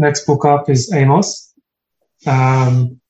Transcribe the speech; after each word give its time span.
next 0.00 0.26
book 0.26 0.44
up 0.44 0.68
is 0.68 0.92
Amos. 0.92 1.52
Um, 2.26 3.00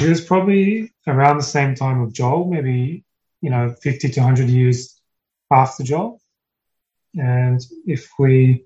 it 0.00 0.08
was 0.08 0.20
probably 0.20 0.92
around 1.06 1.38
the 1.38 1.42
same 1.42 1.74
time 1.74 2.00
of 2.00 2.12
Joel, 2.12 2.46
maybe 2.46 3.04
you 3.42 3.50
know, 3.50 3.74
50 3.82 4.08
to 4.08 4.20
100 4.20 4.48
years 4.48 4.98
after 5.50 5.82
Joel. 5.82 6.20
And 7.14 7.60
if 7.84 8.10
we 8.18 8.64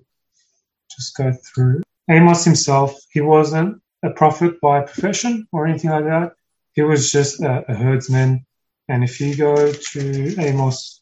just 0.94 1.16
go 1.16 1.32
through 1.32 1.82
Amos 2.08 2.44
himself, 2.44 2.94
he 3.10 3.20
wasn't 3.20 3.82
a 4.04 4.10
prophet 4.10 4.60
by 4.60 4.82
profession 4.82 5.48
or 5.50 5.66
anything 5.66 5.90
like 5.90 6.04
that. 6.04 6.32
He 6.74 6.82
was 6.82 7.10
just 7.10 7.42
a, 7.42 7.64
a 7.68 7.74
herdsman. 7.74 8.46
And 8.88 9.02
if 9.02 9.20
you 9.20 9.34
go 9.34 9.72
to 9.72 10.36
Amos 10.38 11.00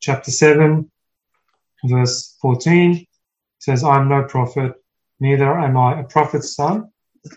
chapter 0.00 0.30
7, 0.30 0.90
verse 1.84 2.36
14, 2.40 2.92
it 2.96 3.06
says, 3.58 3.84
I 3.84 3.98
am 3.98 4.08
no 4.08 4.24
prophet, 4.24 4.72
neither 5.24 5.58
am 5.58 5.76
I 5.76 6.00
a 6.00 6.04
prophet's 6.04 6.54
son, 6.54 6.90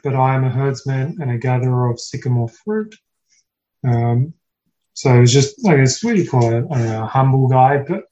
but 0.03 0.13
I 0.13 0.35
am 0.35 0.43
a 0.43 0.49
herdsman 0.49 1.17
and 1.21 1.31
a 1.31 1.37
gatherer 1.37 1.89
of 1.89 1.99
sycamore 1.99 2.49
fruit. 2.49 2.93
Um, 3.83 4.33
so 4.93 5.19
was 5.19 5.31
just, 5.31 5.65
I 5.65 5.77
guess, 5.77 6.03
what 6.03 6.15
do 6.15 6.21
you 6.21 6.29
call 6.29 6.53
it, 6.53 6.65
a 6.69 7.05
humble 7.05 7.47
guy, 7.47 7.77
but 7.89 8.03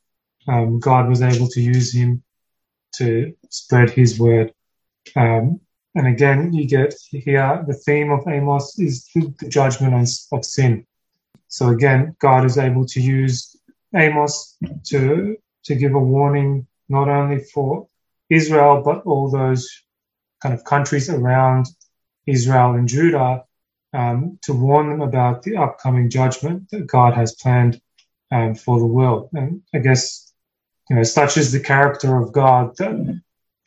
um, 0.48 0.80
God 0.80 1.10
was 1.10 1.22
able 1.22 1.50
to 1.50 1.62
use 1.62 1.94
him 1.94 2.24
to 2.98 3.36
spread 3.50 3.90
his 3.90 4.20
word. 4.20 4.54
Um, 5.16 5.60
and 5.96 6.08
again, 6.08 6.54
you 6.54 6.68
get 6.68 6.94
here 7.10 7.64
the 7.68 7.74
theme 7.74 8.12
of 8.12 8.28
Amos 8.28 8.80
is 8.80 9.10
the, 9.14 9.34
the 9.40 9.50
judgment 9.50 9.94
on, 9.94 10.05
of 10.32 10.46
sin. 10.46 10.86
So 11.48 11.70
again, 11.70 12.16
God 12.20 12.46
is 12.46 12.58
able 12.58 12.86
to 12.94 13.02
use 13.02 13.55
Amos 13.96 14.58
to 14.92 15.38
to 15.66 15.76
give 15.76 15.94
a 15.96 16.05
warning 16.16 16.68
not 16.90 17.08
only 17.10 17.40
for 17.54 17.88
Israel 18.30 18.82
but 18.84 19.06
all 19.06 19.30
those 19.30 19.70
kind 20.42 20.54
of 20.54 20.64
countries 20.64 21.10
around 21.10 21.68
Israel 22.28 22.74
and 22.74 22.88
Judah 22.88 23.44
um, 23.94 24.40
to 24.44 24.54
warn 24.54 24.90
them 24.90 25.02
about 25.02 25.44
the 25.44 25.58
upcoming 25.58 26.10
judgment 26.10 26.70
that 26.72 26.88
God 26.88 27.14
has 27.14 27.36
planned 27.36 27.82
um, 28.32 28.55
for 28.55 28.80
the 28.80 28.86
world. 28.86 29.30
And 29.34 29.62
I 29.74 29.80
guess, 29.80 30.34
you 30.90 30.98
know, 30.98 31.04
such 31.04 31.38
is 31.38 31.52
the 31.52 31.60
character 31.60 32.18
of 32.18 32.34
God 32.34 32.76
that, 32.77 33.22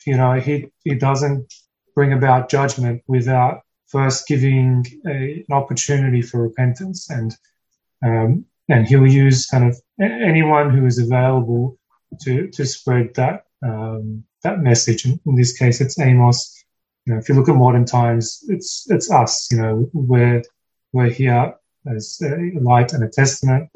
you 0.05 0.17
know, 0.17 0.33
he, 0.33 0.71
he 0.83 0.95
doesn't 0.95 1.51
bring 1.95 2.13
about 2.13 2.49
judgment 2.49 3.01
without 3.07 3.61
first 3.87 4.27
giving 4.27 4.85
a, 5.07 5.45
an 5.47 5.51
opportunity 5.51 6.21
for 6.21 6.43
repentance 6.43 7.09
and, 7.09 7.35
um, 8.03 8.45
and 8.67 8.87
he'll 8.87 9.07
use 9.07 9.47
kind 9.47 9.65
of 9.67 9.75
anyone 9.99 10.69
who 10.69 10.85
is 10.85 10.99
available 10.99 11.77
to, 12.21 12.47
to 12.49 12.65
spread 12.65 13.15
that, 13.15 13.45
um, 13.63 14.23
that 14.43 14.59
message. 14.59 15.05
In 15.05 15.35
this 15.35 15.57
case, 15.57 15.81
it's 15.81 15.99
Amos 15.99 16.59
you 17.09 17.15
know, 17.15 17.19
if 17.19 17.27
you 17.27 17.33
look 17.33 17.49
at 17.49 17.55
modern 17.55 17.85
times, 17.85 18.43
it's 18.49 18.85
it's 18.91 19.09
us. 19.09 19.51
You 19.51 19.57
know, 19.57 19.89
we're 19.93 20.43
we're 20.93 21.09
here 21.09 21.55
as 21.87 22.21
a 22.23 22.51
light 22.59 22.93
and 22.93 23.03
a 23.03 23.09
testament, 23.09 23.67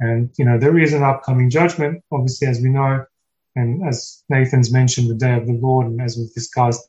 and 0.00 0.30
you 0.38 0.46
know 0.46 0.58
there 0.58 0.78
is 0.78 0.94
an 0.94 1.02
upcoming 1.02 1.50
judgment, 1.50 2.02
obviously, 2.10 2.48
as 2.48 2.62
we 2.62 2.70
know, 2.70 3.04
and 3.56 3.86
as 3.86 4.24
Nathan's 4.30 4.72
mentioned, 4.72 5.10
the 5.10 5.14
day 5.14 5.34
of 5.34 5.46
the 5.46 5.52
Lord, 5.52 5.86
and 5.86 6.00
as 6.00 6.16
we've 6.16 6.32
discussed, 6.32 6.88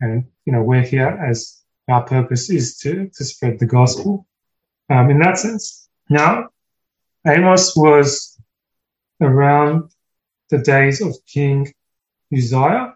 and 0.00 0.24
you 0.44 0.52
know 0.52 0.62
we're 0.62 0.82
here 0.82 1.08
as 1.08 1.60
our 1.88 2.04
purpose 2.04 2.48
is 2.48 2.78
to 2.78 3.10
to 3.12 3.24
spread 3.24 3.58
the 3.58 3.66
gospel. 3.66 4.24
Um, 4.90 5.10
in 5.10 5.18
that 5.20 5.38
sense, 5.38 5.88
now 6.08 6.50
Amos 7.26 7.74
was 7.74 8.38
around 9.20 9.90
the 10.50 10.58
days 10.58 11.00
of 11.00 11.16
King 11.26 11.72
Uzziah, 12.32 12.94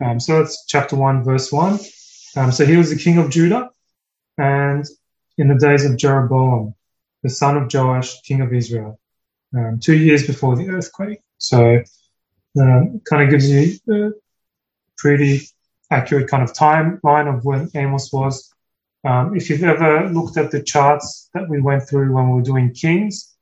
um, 0.00 0.20
so 0.20 0.38
that's 0.38 0.64
chapter 0.66 0.96
1, 0.96 1.24
verse 1.24 1.52
1. 1.52 1.78
Um, 2.36 2.52
so 2.52 2.64
he 2.64 2.76
was 2.76 2.90
the 2.90 2.96
king 2.96 3.18
of 3.18 3.30
Judah, 3.30 3.70
and 4.38 4.84
in 5.38 5.48
the 5.48 5.54
days 5.56 5.84
of 5.84 5.96
Jeroboam, 5.96 6.74
the 7.22 7.30
son 7.30 7.56
of 7.56 7.72
Joash, 7.72 8.22
king 8.22 8.40
of 8.40 8.52
Israel, 8.52 8.98
um, 9.56 9.78
two 9.80 9.96
years 9.96 10.26
before 10.26 10.56
the 10.56 10.68
earthquake. 10.68 11.20
So 11.38 11.82
um, 12.58 13.00
kind 13.08 13.22
of 13.22 13.30
gives 13.30 13.50
you 13.50 13.78
a 13.92 14.10
pretty 14.96 15.42
accurate 15.90 16.28
kind 16.28 16.42
of 16.42 16.52
timeline 16.52 17.34
of 17.34 17.44
when 17.44 17.70
Amos 17.74 18.12
was. 18.12 18.52
Um, 19.04 19.34
if 19.34 19.48
you've 19.48 19.64
ever 19.64 20.08
looked 20.10 20.36
at 20.36 20.50
the 20.50 20.62
charts 20.62 21.30
that 21.34 21.48
we 21.48 21.60
went 21.60 21.88
through 21.88 22.12
when 22.12 22.28
we 22.28 22.36
were 22.36 22.42
doing 22.42 22.72
Kings, 22.74 23.34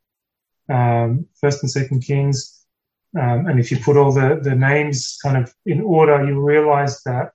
um, 0.69 1.27
First 1.41 1.63
and 1.63 1.71
Second 1.71 2.03
Kings, 2.03 2.58
um, 3.17 3.47
and 3.47 3.59
if 3.59 3.71
you 3.71 3.79
put 3.79 3.97
all 3.97 4.13
the, 4.13 4.39
the 4.43 4.55
names 4.55 5.19
kind 5.23 5.37
of 5.37 5.55
in 5.65 5.81
order, 5.81 6.27
you 6.27 6.41
realize 6.41 7.03
that 7.05 7.33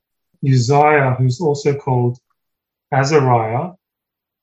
Uzziah, 0.47 1.15
who's 1.17 1.41
also 1.41 1.75
called 1.75 2.17
Azariah, 2.91 3.71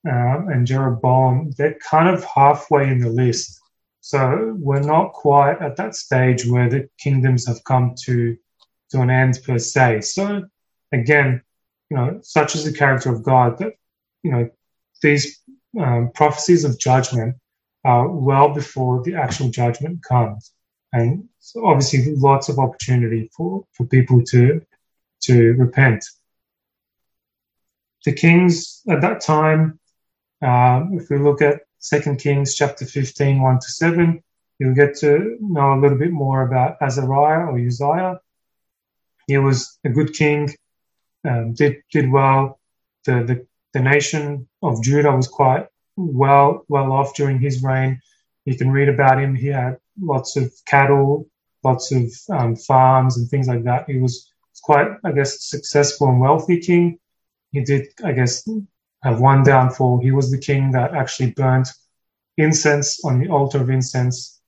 um, 0.09 0.49
and 0.49 0.67
Jeroboam, 0.67 1.51
they're 1.57 1.77
kind 1.79 2.09
of 2.09 2.23
halfway 2.23 2.89
in 2.89 2.99
the 2.99 3.09
list. 3.09 3.61
So 4.01 4.55
we're 4.57 4.81
not 4.81 5.13
quite 5.13 5.61
at 5.61 5.77
that 5.77 5.95
stage 5.95 6.45
where 6.45 6.69
the 6.69 6.89
kingdoms 6.99 7.47
have 7.47 7.63
come 7.63 7.95
to, 8.05 8.35
to 8.89 9.01
an 9.01 9.09
end 9.09 9.39
per 9.45 9.59
se. 9.59 10.01
So 10.01 10.43
again, 10.91 11.43
you 11.89 11.97
know, 11.97 12.19
such 12.23 12.55
is 12.55 12.65
the 12.65 12.73
character 12.73 13.13
of 13.13 13.23
God 13.23 13.59
that, 13.59 13.73
you 14.23 14.31
know, 14.31 14.49
these 15.01 15.39
um, 15.79 16.11
prophecies 16.13 16.65
of 16.65 16.79
judgment 16.79 17.35
are 17.85 18.09
well 18.09 18.49
before 18.49 19.03
the 19.03 19.15
actual 19.15 19.49
judgment 19.49 20.03
comes 20.03 20.51
and 20.93 21.29
so 21.39 21.65
obviously 21.65 22.15
lots 22.15 22.49
of 22.49 22.59
opportunity 22.59 23.29
for, 23.35 23.65
for 23.73 23.85
people 23.85 24.23
to 24.25 24.61
to 25.21 25.53
repent. 25.53 26.03
The 28.05 28.13
kings 28.13 28.81
at 28.89 29.01
that 29.01 29.21
time, 29.21 29.79
um, 30.41 30.97
if 30.99 31.09
we 31.09 31.19
look 31.19 31.41
at 31.41 31.61
Second 31.77 32.17
Kings 32.19 32.55
chapter 32.55 32.85
15, 32.85 33.39
1 33.39 33.59
to 33.59 33.67
7, 33.67 34.23
you'll 34.57 34.73
get 34.73 34.95
to 34.97 35.37
know 35.39 35.73
a 35.73 35.79
little 35.79 35.97
bit 35.97 36.11
more 36.11 36.41
about 36.41 36.77
Azariah 36.81 37.45
or 37.45 37.59
Uzziah. 37.59 38.19
He 39.27 39.37
was 39.37 39.77
a 39.85 39.89
good 39.89 40.13
king, 40.13 40.49
um, 41.23 41.53
did 41.53 41.83
did 41.91 42.11
well. 42.11 42.59
The, 43.05 43.23
the 43.23 43.47
the 43.73 43.79
nation 43.79 44.47
of 44.61 44.83
Judah 44.83 45.15
was 45.15 45.27
quite 45.27 45.67
well 45.95 46.65
well 46.67 46.91
off 46.91 47.15
during 47.15 47.39
his 47.39 47.63
reign. 47.63 48.01
You 48.45 48.57
can 48.57 48.71
read 48.71 48.89
about 48.89 49.21
him. 49.21 49.35
He 49.35 49.47
had 49.47 49.77
lots 50.01 50.35
of 50.37 50.51
cattle, 50.65 51.29
lots 51.63 51.91
of 51.91 52.11
um, 52.29 52.55
farms 52.55 53.17
and 53.17 53.29
things 53.29 53.47
like 53.47 53.63
that. 53.63 53.89
He 53.89 53.97
was 53.97 54.31
quite, 54.63 54.87
I 55.03 55.11
guess, 55.11 55.43
successful 55.43 56.07
and 56.07 56.19
wealthy 56.19 56.59
king. 56.59 56.99
He 57.51 57.61
did, 57.61 57.87
I 58.03 58.11
guess, 58.13 58.47
have 59.03 59.19
one 59.19 59.43
downfall. 59.43 59.99
He 60.01 60.11
was 60.11 60.31
the 60.31 60.37
king 60.37 60.71
that 60.71 60.93
actually 60.93 61.31
burnt 61.31 61.69
incense 62.37 63.03
on 63.03 63.19
the 63.19 63.29
altar 63.29 63.59
of 63.61 63.69
incense, 63.69 64.39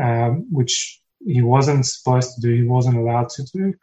um, 0.00 0.46
which 0.50 1.00
he 1.24 1.42
wasn't 1.42 1.86
supposed 1.86 2.34
to 2.34 2.40
do. 2.40 2.54
He 2.54 2.68
wasn't 2.68 2.98
allowed 2.98 3.30
to 3.30 3.44
do. 3.44 3.74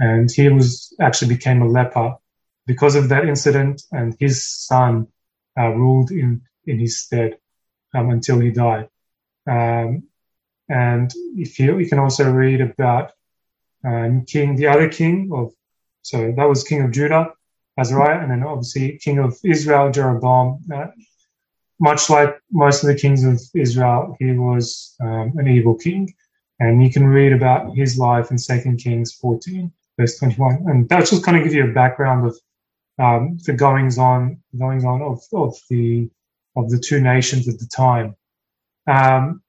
And 0.00 0.30
he 0.30 0.48
was 0.48 0.94
actually 1.00 1.34
became 1.34 1.62
a 1.62 1.68
leper 1.68 2.14
because 2.66 2.94
of 2.94 3.08
that 3.08 3.26
incident. 3.26 3.82
And 3.90 4.16
his 4.20 4.46
son 4.46 5.08
uh, 5.58 5.70
ruled 5.70 6.10
in, 6.10 6.42
in 6.66 6.78
his 6.78 7.00
stead 7.00 7.38
um, 7.94 8.10
until 8.10 8.38
he 8.38 8.50
died. 8.50 8.88
Um, 9.48 10.04
and 10.68 11.12
if 11.36 11.58
you, 11.58 11.78
you 11.78 11.88
can 11.88 11.98
also 11.98 12.30
read 12.30 12.60
about 12.60 13.12
um, 13.84 14.24
King, 14.24 14.56
the 14.56 14.66
other 14.66 14.88
king 14.88 15.30
of, 15.32 15.52
so 16.02 16.32
that 16.36 16.44
was 16.44 16.64
King 16.64 16.82
of 16.82 16.90
Judah, 16.90 17.32
Azariah, 17.78 18.20
and 18.20 18.30
then 18.30 18.42
obviously 18.42 18.98
King 18.98 19.18
of 19.18 19.38
Israel, 19.44 19.90
Jeroboam. 19.90 20.60
Uh, 20.72 20.86
much 21.80 22.10
like 22.10 22.40
most 22.50 22.82
of 22.82 22.88
the 22.88 22.98
kings 22.98 23.24
of 23.24 23.40
Israel, 23.54 24.16
he 24.18 24.32
was 24.32 24.96
um, 25.00 25.32
an 25.36 25.46
evil 25.46 25.74
king. 25.74 26.12
And 26.60 26.82
you 26.82 26.90
can 26.90 27.06
read 27.06 27.32
about 27.32 27.76
his 27.76 27.96
life 27.98 28.32
in 28.32 28.36
2 28.36 28.76
Kings 28.76 29.12
14, 29.12 29.70
verse 29.96 30.18
21. 30.18 30.64
And 30.66 30.88
that 30.88 31.06
just 31.06 31.24
kind 31.24 31.36
of 31.36 31.44
give 31.44 31.54
you 31.54 31.70
a 31.70 31.72
background 31.72 32.26
of 32.26 32.36
um, 32.98 33.38
the 33.44 33.52
goings 33.52 33.96
on, 33.96 34.42
goings 34.58 34.84
on 34.84 35.02
of, 35.02 35.22
of 35.32 35.56
the 35.70 36.10
of 36.56 36.68
the 36.70 36.78
two 36.78 37.00
nations 37.00 37.48
at 37.48 37.60
the 37.60 37.66
time. 37.66 38.16
Um, 38.88 39.42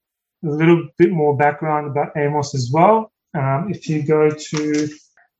a 0.44 0.50
little 0.50 0.88
bit 0.98 1.12
more 1.12 1.36
background 1.36 1.88
about 1.88 2.16
Amos 2.16 2.56
as 2.56 2.70
well. 2.72 3.12
Um, 3.34 3.68
if 3.70 3.90
you 3.90 4.04
go 4.04 4.30
to 4.30 4.90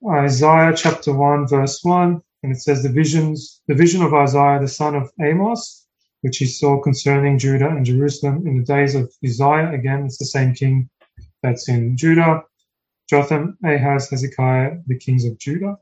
Isaiah 0.10 0.74
chapter 0.76 1.14
1, 1.14 1.48
verse 1.48 1.80
1, 1.84 2.22
and 2.44 2.52
it 2.52 2.62
says 2.62 2.84
the 2.84 2.90
visions, 2.90 3.62
the 3.68 3.76
vision 3.76 4.02
of 4.02 4.14
Isaiah, 4.14 4.60
the 4.60 4.68
son 4.68 4.96
of 4.96 5.12
Amos, 5.22 5.88
which 6.22 6.38
he 6.38 6.46
saw 6.46 6.80
concerning 6.82 7.38
Judah 7.38 7.70
and 7.70 7.86
Jerusalem 7.86 8.46
in 8.48 8.60
the 8.60 8.66
days 8.66 8.96
of 8.96 9.12
Uzziah. 9.24 9.72
Again, 9.74 10.06
it's 10.06 10.18
the 10.18 10.26
same 10.26 10.54
king 10.54 10.90
that's 11.42 11.70
in 11.70 11.96
Judah. 11.98 12.44
Jotham, 13.10 13.58
Ahaz, 13.64 14.10
Hezekiah, 14.10 14.78
the 14.86 14.98
kings 14.98 15.26
of 15.26 15.38
Judah. 15.40 15.78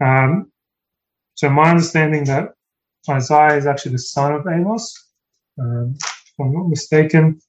Um, 0.00 0.50
so 1.34 1.50
my 1.50 1.70
understanding 1.70 2.24
that 2.24 2.54
Isaiah 3.08 3.56
is 3.56 3.66
actually 3.66 3.92
the 3.92 3.98
son 3.98 4.32
of 4.32 4.46
Amos, 4.46 5.10
um, 5.60 5.94
if 6.00 6.40
I'm 6.40 6.54
not 6.54 6.68
mistaken. 6.68 7.40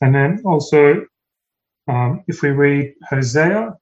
And 0.00 0.14
then 0.14 0.42
also, 0.44 1.06
um, 1.88 2.24
if 2.28 2.42
we 2.42 2.50
read 2.50 2.94
Hosea, 3.08 3.76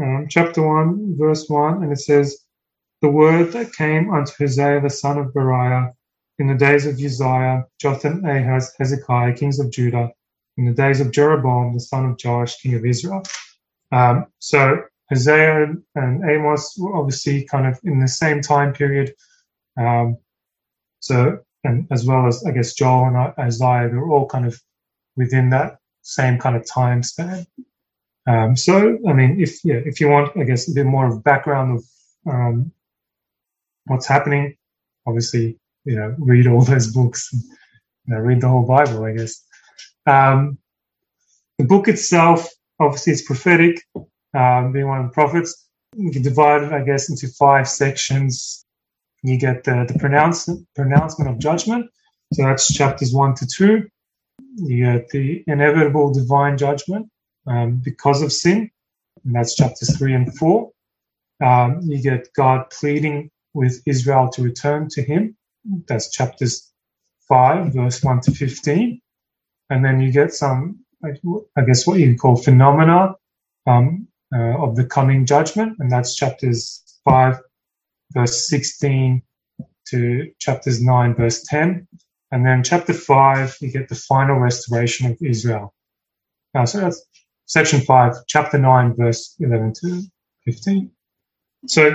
um, 0.00 0.26
chapter 0.28 0.62
1, 0.66 1.16
verse 1.18 1.48
1, 1.48 1.82
and 1.82 1.92
it 1.92 2.00
says, 2.00 2.44
the 3.02 3.08
word 3.08 3.52
that 3.52 3.72
came 3.72 4.12
unto 4.12 4.32
Hosea 4.38 4.80
the 4.80 4.90
son 4.90 5.18
of 5.18 5.32
Beeri 5.32 5.90
in 6.38 6.48
the 6.48 6.54
days 6.54 6.86
of 6.86 6.98
Uzziah, 7.00 7.64
Jotham, 7.78 8.24
Ahaz, 8.24 8.72
Hezekiah, 8.78 9.34
kings 9.34 9.58
of 9.58 9.70
Judah, 9.70 10.10
in 10.56 10.66
the 10.66 10.72
days 10.72 11.00
of 11.00 11.10
Jeroboam 11.10 11.74
the 11.74 11.80
son 11.80 12.06
of 12.10 12.20
Joash, 12.22 12.60
king 12.60 12.74
of 12.74 12.84
Israel. 12.84 13.22
Um, 13.92 14.26
so 14.38 14.82
Hosea 15.08 15.74
and 15.94 16.24
Amos 16.30 16.76
were 16.78 16.94
obviously 16.94 17.44
kind 17.44 17.66
of 17.66 17.80
in 17.84 18.00
the 18.00 18.08
same 18.08 18.40
time 18.40 18.72
period. 18.72 19.14
Um, 19.78 20.18
so, 21.00 21.40
and 21.64 21.86
as 21.90 22.04
well 22.04 22.26
as 22.26 22.44
I 22.44 22.52
guess 22.52 22.74
Joel 22.74 23.06
and 23.06 23.16
Isaiah, 23.38 23.88
they're 23.88 24.06
all 24.06 24.28
kind 24.28 24.46
of 24.46 24.60
within 25.20 25.50
that 25.50 25.78
same 26.00 26.38
kind 26.38 26.56
of 26.56 26.66
time 26.66 27.02
span. 27.02 27.46
Um, 28.26 28.56
so, 28.56 28.98
I 29.06 29.12
mean, 29.12 29.40
if 29.40 29.62
yeah, 29.64 29.80
if 29.90 30.00
you 30.00 30.08
want, 30.08 30.36
I 30.36 30.44
guess 30.44 30.68
a 30.68 30.74
bit 30.74 30.86
more 30.86 31.06
of 31.06 31.22
background 31.22 31.68
of 31.76 32.32
um, 32.32 32.72
what's 33.84 34.06
happening, 34.06 34.56
obviously, 35.06 35.58
you 35.84 35.96
know, 35.96 36.14
read 36.18 36.46
all 36.46 36.62
those 36.72 36.88
books, 36.92 37.30
you 37.32 38.14
know, 38.14 38.18
read 38.18 38.40
the 38.40 38.48
whole 38.48 38.66
Bible, 38.66 39.04
I 39.04 39.12
guess. 39.12 39.44
Um, 40.06 40.58
the 41.58 41.64
book 41.64 41.86
itself, 41.88 42.48
obviously, 42.78 43.12
it's 43.12 43.22
prophetic, 43.22 43.76
um, 44.34 44.72
being 44.72 44.88
one 44.88 45.00
of 45.00 45.06
the 45.06 45.12
prophets. 45.12 45.66
You 45.94 46.10
can 46.10 46.22
divide 46.22 46.62
it, 46.62 46.72
I 46.72 46.82
guess, 46.82 47.10
into 47.10 47.28
five 47.28 47.68
sections. 47.68 48.64
You 49.22 49.38
get 49.38 49.64
the, 49.64 49.84
the 49.86 49.98
pronouncement, 49.98 50.66
pronouncement 50.74 51.30
of 51.30 51.38
judgment. 51.38 51.90
So 52.32 52.44
that's 52.44 52.72
chapters 52.72 53.12
one 53.12 53.34
to 53.34 53.46
two. 53.46 53.88
You 54.56 54.92
get 54.92 55.08
the 55.10 55.44
inevitable 55.46 56.12
divine 56.12 56.58
judgment 56.58 57.08
um, 57.46 57.80
because 57.84 58.22
of 58.22 58.32
sin, 58.32 58.70
and 59.24 59.34
that's 59.34 59.54
chapters 59.54 59.96
three 59.96 60.14
and 60.14 60.36
four. 60.36 60.72
Um, 61.42 61.80
you 61.84 62.02
get 62.02 62.32
God 62.34 62.70
pleading 62.70 63.30
with 63.54 63.82
Israel 63.86 64.28
to 64.30 64.42
return 64.42 64.88
to 64.90 65.02
Him. 65.02 65.36
That's 65.88 66.10
chapters 66.10 66.70
five, 67.28 67.72
verse 67.74 68.02
one 68.02 68.20
to 68.22 68.32
fifteen, 68.32 69.00
and 69.70 69.84
then 69.84 70.00
you 70.00 70.12
get 70.12 70.34
some, 70.34 70.80
I 71.04 71.62
guess, 71.62 71.86
what 71.86 72.00
you 72.00 72.16
call 72.16 72.36
phenomena 72.36 73.14
um, 73.66 74.08
uh, 74.34 74.58
of 74.62 74.76
the 74.76 74.84
coming 74.84 75.26
judgment, 75.26 75.76
and 75.78 75.90
that's 75.90 76.16
chapters 76.16 76.82
five, 77.04 77.40
verse 78.12 78.48
sixteen 78.48 79.22
to 79.88 80.32
chapters 80.38 80.82
nine, 80.82 81.14
verse 81.14 81.42
ten. 81.44 81.86
And 82.32 82.46
then 82.46 82.62
chapter 82.62 82.92
five, 82.92 83.56
you 83.60 83.72
get 83.72 83.88
the 83.88 83.94
final 83.94 84.38
restoration 84.38 85.10
of 85.10 85.18
Israel. 85.20 85.74
Uh, 86.54 86.66
so 86.66 86.80
that's 86.80 87.04
section 87.46 87.80
five, 87.80 88.14
chapter 88.28 88.58
nine, 88.58 88.94
verse 88.94 89.34
11 89.40 89.72
to 89.80 90.02
15. 90.44 90.90
So 91.66 91.94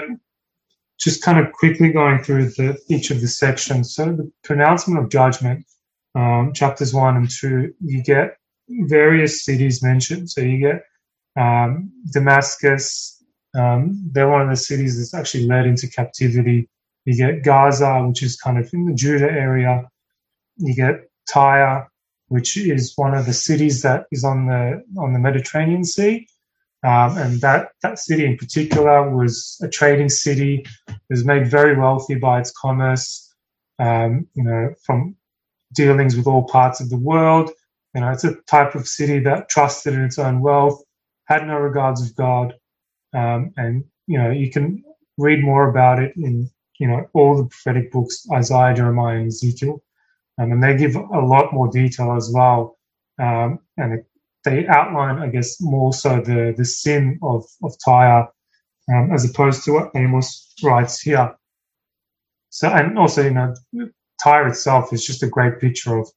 just 1.00 1.24
kind 1.24 1.40
of 1.40 1.52
quickly 1.54 1.92
going 1.92 2.24
through 2.24 2.50
the, 2.50 2.78
each 2.90 3.12
of 3.12 3.22
the 3.22 3.28
sections. 3.28 3.96
So 3.96 4.06
the 4.06 4.32
pronouncement 4.44 5.02
of 5.02 5.10
judgment, 5.10 5.66
um, 6.16 6.54
chapters 6.54 6.94
one 6.94 7.18
and 7.18 7.30
two, 7.30 7.74
you 7.80 8.04
get 8.04 8.38
various 8.70 9.44
cities 9.44 9.84
mentioned. 9.84 10.30
So 10.30 10.42
you 10.42 10.60
get 10.60 10.84
um, 11.42 11.92
Damascus. 12.12 13.24
Um, 13.58 14.10
they're 14.12 14.30
one 14.30 14.42
of 14.42 14.50
the 14.50 14.56
cities 14.56 14.98
that's 14.98 15.14
actually 15.14 15.46
led 15.46 15.66
into 15.66 15.88
captivity. 15.88 16.70
You 17.06 17.16
get 17.16 17.44
Gaza, 17.44 18.04
which 18.06 18.24
is 18.24 18.36
kind 18.36 18.58
of 18.58 18.70
in 18.74 18.86
the 18.86 18.94
Judah 18.94 19.32
area 19.32 19.88
you 20.58 20.76
get 20.76 21.10
Tyre, 21.30 21.90
which 22.28 22.58
is 22.58 22.94
one 22.96 23.14
of 23.14 23.26
the 23.26 23.34
cities 23.34 23.82
that 23.82 24.06
is 24.12 24.24
on 24.24 24.48
the 24.48 24.84
on 24.98 25.14
the 25.14 25.20
Mediterranean 25.20 25.84
Sea. 25.84 26.28
Um, 26.84 27.18
and 27.18 27.42
that, 27.42 27.70
that 27.82 27.98
city 27.98 28.26
in 28.26 28.38
particular 28.38 29.10
was 29.10 29.60
a 29.64 29.68
trading 29.68 30.10
city. 30.10 30.64
It 30.88 30.96
was 31.10 31.26
made 31.26 31.50
very 31.50 31.76
wealthy 31.76 32.14
by 32.14 32.40
its 32.40 32.52
commerce, 32.52 33.34
um, 33.80 34.28
you 34.36 34.44
know, 34.44 34.72
from 34.86 35.16
dealings 35.74 36.16
with 36.16 36.28
all 36.28 36.44
parts 36.44 36.82
of 36.82 36.92
the 36.92 36.98
world. 36.98 37.50
You 37.96 38.02
know, 38.02 38.12
it's 38.12 38.24
a 38.24 38.36
type 38.48 38.76
of 38.76 38.88
city 38.88 39.18
that 39.20 39.50
trusted 39.50 39.96
in 39.96 40.04
its 40.04 40.20
own 40.20 40.42
wealth, 40.42 40.84
had 41.26 41.48
no 41.48 41.58
regards 41.58 42.04
of 42.04 42.16
God. 42.16 42.54
Um, 43.16 43.54
and, 43.58 43.86
you 44.06 44.20
know, 44.20 44.30
you 44.30 44.52
can 44.52 44.84
read 45.18 45.44
more 45.44 45.68
about 45.68 46.04
it 46.04 46.16
in, 46.16 46.52
you 46.78 46.88
know, 46.88 47.10
all 47.14 47.36
the 47.36 47.46
prophetic 47.46 47.92
books, 47.92 48.28
Isaiah, 48.32 48.76
Jeremiah, 48.76 49.18
and 49.18 49.28
Ezekiel. 49.28 49.82
Um, 50.38 50.52
and 50.52 50.64
they 50.64 50.76
give 50.76 50.96
a 50.96 51.20
lot 51.20 51.54
more 51.54 51.70
detail 51.70 52.16
as 52.16 52.32
well. 52.34 52.78
Um, 53.20 53.60
and 53.78 53.94
it, 53.94 54.06
they 54.44 54.68
outline, 54.68 55.20
I 55.20 55.28
guess, 55.30 55.62
more 55.62 55.94
so 55.94 56.22
the, 56.22 56.54
the 56.56 56.66
sin 56.66 57.18
of, 57.24 57.46
of 57.64 57.74
Tyre 57.84 58.28
um, 58.94 59.12
as 59.12 59.30
opposed 59.30 59.64
to 59.64 59.72
what 59.74 59.92
Amos 59.96 60.54
writes 60.64 61.02
here. 61.02 61.36
So, 62.50 62.70
and 62.70 62.98
also, 62.98 63.24
you 63.24 63.32
know, 63.32 63.54
Tyre 64.24 64.48
itself 64.48 64.94
is 64.94 65.06
just 65.06 65.24
a 65.24 65.28
great 65.28 65.60
picture 65.60 65.98
of, 65.98 66.08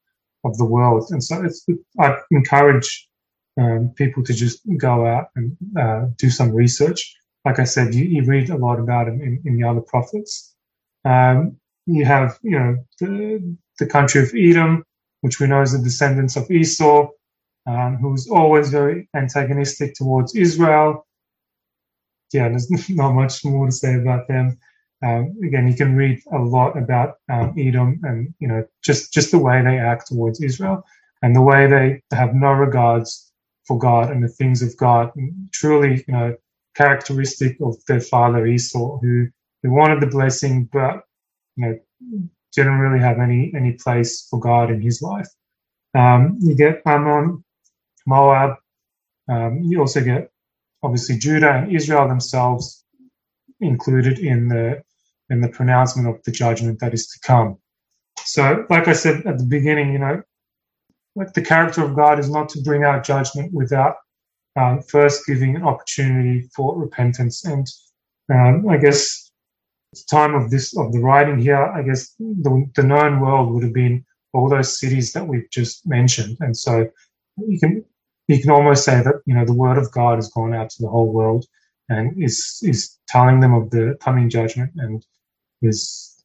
of 0.44 0.56
the 0.58 0.64
world. 0.64 1.08
And 1.10 1.22
so 1.22 1.42
it's, 1.44 1.66
I 1.98 2.16
encourage 2.30 3.08
um, 3.58 3.92
people 3.96 4.22
to 4.24 4.32
just 4.32 4.60
go 4.76 5.06
out 5.06 5.28
and 5.34 5.56
uh, 5.78 6.06
do 6.16 6.30
some 6.30 6.52
research. 6.52 7.16
Like 7.44 7.58
I 7.58 7.64
said, 7.64 7.94
you, 7.94 8.04
you 8.04 8.24
read 8.24 8.50
a 8.50 8.56
lot 8.56 8.78
about 8.78 9.08
it 9.08 9.14
in, 9.14 9.40
in 9.44 9.56
the 9.56 9.66
other 9.66 9.80
prophets. 9.80 10.54
Um, 11.04 11.56
you 11.86 12.04
have, 12.04 12.38
you 12.42 12.58
know, 12.58 12.76
the, 13.00 13.56
the 13.78 13.86
country 13.86 14.22
of 14.22 14.32
Edom, 14.36 14.84
which 15.22 15.40
we 15.40 15.46
know 15.46 15.62
is 15.62 15.72
the 15.72 15.78
descendants 15.84 16.36
of 16.36 16.50
Esau, 16.50 17.08
um, 17.66 17.96
who's 17.98 18.28
always 18.28 18.70
very 18.70 19.08
antagonistic 19.14 19.94
towards 19.94 20.36
Israel. 20.36 21.06
Yeah, 22.32 22.48
there's 22.50 22.70
not 22.90 23.12
much 23.14 23.44
more 23.44 23.66
to 23.66 23.72
say 23.72 23.96
about 23.96 24.28
them. 24.28 24.58
Um, 25.04 25.36
again, 25.44 25.68
you 25.68 25.74
can 25.76 25.96
read 25.96 26.20
a 26.32 26.38
lot 26.38 26.76
about 26.78 27.16
um, 27.30 27.54
Edom 27.58 28.00
and 28.04 28.34
you 28.40 28.48
know 28.48 28.64
just 28.84 29.14
just 29.14 29.30
the 29.32 29.38
way 29.38 29.62
they 29.62 29.78
act 29.78 30.08
towards 30.08 30.42
Israel 30.42 30.84
and 31.22 31.36
the 31.36 31.42
way 31.42 31.68
they 31.68 32.02
have 32.16 32.34
no 32.34 32.52
regards 32.52 33.32
for 33.66 33.78
God 33.78 34.10
and 34.10 34.24
the 34.24 34.28
things 34.28 34.62
of 34.62 34.76
God. 34.78 35.12
And 35.16 35.48
truly, 35.52 36.04
you 36.08 36.14
know, 36.14 36.36
characteristic 36.76 37.58
of 37.62 37.76
their 37.86 38.00
father 38.00 38.46
Esau, 38.46 38.98
who 39.00 39.28
who 39.62 39.70
wanted 39.72 40.00
the 40.02 40.08
blessing, 40.08 40.68
but 40.72 41.04
you 41.56 41.66
know 41.66 41.78
didn't 42.54 42.78
really 42.78 43.00
have 43.00 43.18
any 43.18 43.52
any 43.54 43.72
place 43.72 44.26
for 44.28 44.38
God 44.40 44.70
in 44.70 44.80
his 44.80 45.02
life. 45.02 45.28
Um, 45.94 46.38
you 46.40 46.54
get 46.54 46.82
Ammon, 46.86 47.44
Moab. 48.06 48.56
Um, 49.28 49.62
you 49.62 49.80
also 49.80 50.02
get 50.02 50.30
obviously 50.82 51.18
Judah 51.18 51.52
and 51.52 51.72
Israel 51.72 52.08
themselves 52.08 52.84
included 53.60 54.18
in 54.18 54.48
the 54.48 54.82
in 55.30 55.40
the 55.40 55.48
pronouncement 55.48 56.08
of 56.08 56.22
the 56.24 56.32
judgment 56.32 56.80
that 56.80 56.94
is 56.94 57.06
to 57.08 57.20
come. 57.20 57.58
So, 58.24 58.66
like 58.70 58.88
I 58.88 58.92
said 58.92 59.26
at 59.26 59.38
the 59.38 59.44
beginning, 59.44 59.92
you 59.92 59.98
know, 59.98 60.22
like 61.14 61.32
the 61.34 61.42
character 61.42 61.84
of 61.84 61.96
God 61.96 62.18
is 62.18 62.30
not 62.30 62.48
to 62.50 62.62
bring 62.62 62.84
out 62.84 63.04
judgment 63.04 63.52
without 63.52 63.96
um, 64.56 64.80
first 64.82 65.26
giving 65.26 65.56
an 65.56 65.62
opportunity 65.62 66.48
for 66.54 66.78
repentance. 66.78 67.44
And 67.44 67.66
um, 68.32 68.68
I 68.68 68.76
guess 68.76 69.27
the 69.92 70.04
time 70.10 70.34
of 70.34 70.50
this 70.50 70.76
of 70.76 70.92
the 70.92 71.00
writing 71.00 71.38
here, 71.38 71.62
I 71.62 71.82
guess 71.82 72.14
the, 72.18 72.70
the 72.74 72.82
known 72.82 73.20
world 73.20 73.52
would 73.52 73.62
have 73.64 73.72
been 73.72 74.04
all 74.32 74.48
those 74.48 74.78
cities 74.78 75.12
that 75.12 75.26
we've 75.26 75.50
just 75.50 75.86
mentioned, 75.86 76.36
and 76.40 76.56
so 76.56 76.88
you 77.36 77.58
can 77.58 77.84
you 78.28 78.40
can 78.40 78.50
almost 78.50 78.84
say 78.84 79.02
that 79.02 79.22
you 79.26 79.34
know 79.34 79.44
the 79.44 79.54
word 79.54 79.78
of 79.78 79.90
God 79.92 80.16
has 80.16 80.30
gone 80.30 80.54
out 80.54 80.70
to 80.70 80.82
the 80.82 80.88
whole 80.88 81.10
world 81.10 81.46
and 81.88 82.22
is 82.22 82.60
is 82.62 82.98
telling 83.08 83.40
them 83.40 83.54
of 83.54 83.70
the 83.70 83.96
coming 84.00 84.28
judgment 84.28 84.72
and 84.76 85.04
is 85.62 86.24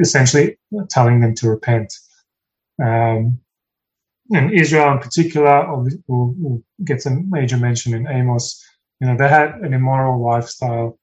essentially 0.00 0.58
telling 0.88 1.20
them 1.20 1.34
to 1.36 1.50
repent. 1.50 1.92
Um, 2.82 3.38
and 4.32 4.52
Israel 4.52 4.92
in 4.92 4.98
particular 4.98 5.70
will, 6.08 6.34
will 6.38 6.62
get 6.84 7.02
some 7.02 7.28
major 7.30 7.58
mention 7.58 7.94
in 7.94 8.08
Amos. 8.08 8.64
You 9.00 9.08
know, 9.08 9.16
they 9.16 9.28
had 9.28 9.56
an 9.56 9.74
immoral 9.74 10.24
lifestyle 10.24 10.98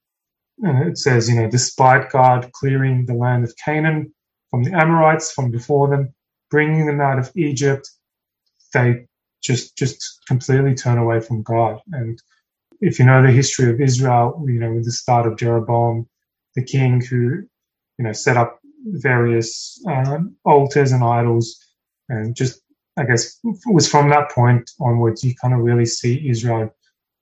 it 0.60 0.98
says, 0.98 1.29
you 1.29 1.36
know, 1.36 1.50
despite 1.50 2.12
God 2.12 2.51
clearing 2.53 3.05
the 3.05 3.13
land 3.15 3.43
of 3.43 3.53
Canaan 3.63 4.13
from 4.50 4.63
the 4.63 4.74
Amorites 4.74 5.31
from 5.31 5.51
before 5.51 5.89
them, 5.89 6.13
bringing 6.50 6.86
them 6.86 7.01
out 7.01 7.20
of 7.20 7.31
Egypt, 7.36 7.89
they 8.74 9.05
just 9.41 9.75
just 9.77 10.20
completely 10.27 10.75
turn 10.75 10.98
away 10.98 11.20
from 11.20 11.41
God. 11.41 11.79
And 11.91 12.22
if 12.79 13.00
you 13.00 13.05
know 13.05 13.22
the 13.22 13.31
history 13.31 13.70
of 13.72 13.81
Israel, 13.81 14.43
you 14.48 14.60
know, 14.60 14.74
with 14.74 14.86
the 14.86 14.91
start 14.91 15.27
of 15.27 15.38
Jeroboam, 15.38 16.08
the 16.55 16.63
king 16.63 17.01
who, 17.01 17.43
you 17.98 18.05
know, 18.05 18.12
set 18.13 18.38
up 18.38 18.60
various 18.86 19.81
um, 19.88 20.36
altars 20.46 20.91
and 20.91 21.03
idols, 21.03 21.58
and 22.10 22.36
just 22.36 22.62
I 22.98 23.05
guess 23.05 23.39
it 23.43 23.74
was 23.74 23.89
from 23.89 24.10
that 24.10 24.31
point 24.31 24.70
onwards 24.79 25.24
you 25.24 25.34
kind 25.41 25.53
of 25.53 25.62
really 25.62 25.86
see 25.86 26.27
Israel 26.29 26.75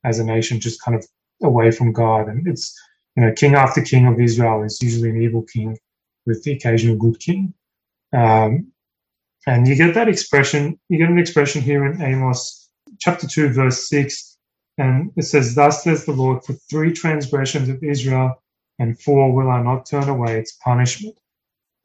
as 0.03 0.19
a 0.19 0.23
nation 0.23 0.59
just 0.59 0.81
kind 0.81 0.97
of 0.97 1.05
away 1.43 1.71
from 1.71 1.93
God, 1.93 2.27
and 2.27 2.47
it's 2.47 2.75
you 3.15 3.23
know, 3.23 3.33
king 3.33 3.55
after 3.55 3.81
king 3.81 4.07
of 4.07 4.19
Israel 4.19 4.63
is 4.63 4.81
usually 4.81 5.09
an 5.09 5.21
evil 5.21 5.43
king 5.43 5.77
with 6.25 6.43
the 6.43 6.53
occasional 6.53 6.97
good 6.97 7.19
king. 7.19 7.53
Um, 8.13 8.71
and 9.47 9.67
you 9.67 9.75
get 9.75 9.95
that 9.95 10.09
expression, 10.09 10.79
you 10.89 10.97
get 10.97 11.09
an 11.09 11.19
expression 11.19 11.61
here 11.61 11.85
in 11.85 12.01
Amos 12.01 12.69
chapter 12.99 13.27
2, 13.27 13.49
verse 13.49 13.89
6. 13.89 14.37
And 14.77 15.11
it 15.17 15.23
says, 15.23 15.55
Thus 15.55 15.83
says 15.83 16.05
the 16.05 16.13
Lord, 16.13 16.43
for 16.45 16.53
three 16.53 16.93
transgressions 16.93 17.69
of 17.69 17.83
Israel 17.83 18.41
and 18.79 18.99
for 19.01 19.33
will 19.33 19.49
I 19.49 19.61
not 19.61 19.85
turn 19.85 20.09
away 20.09 20.39
its 20.39 20.53
punishment. 20.53 21.15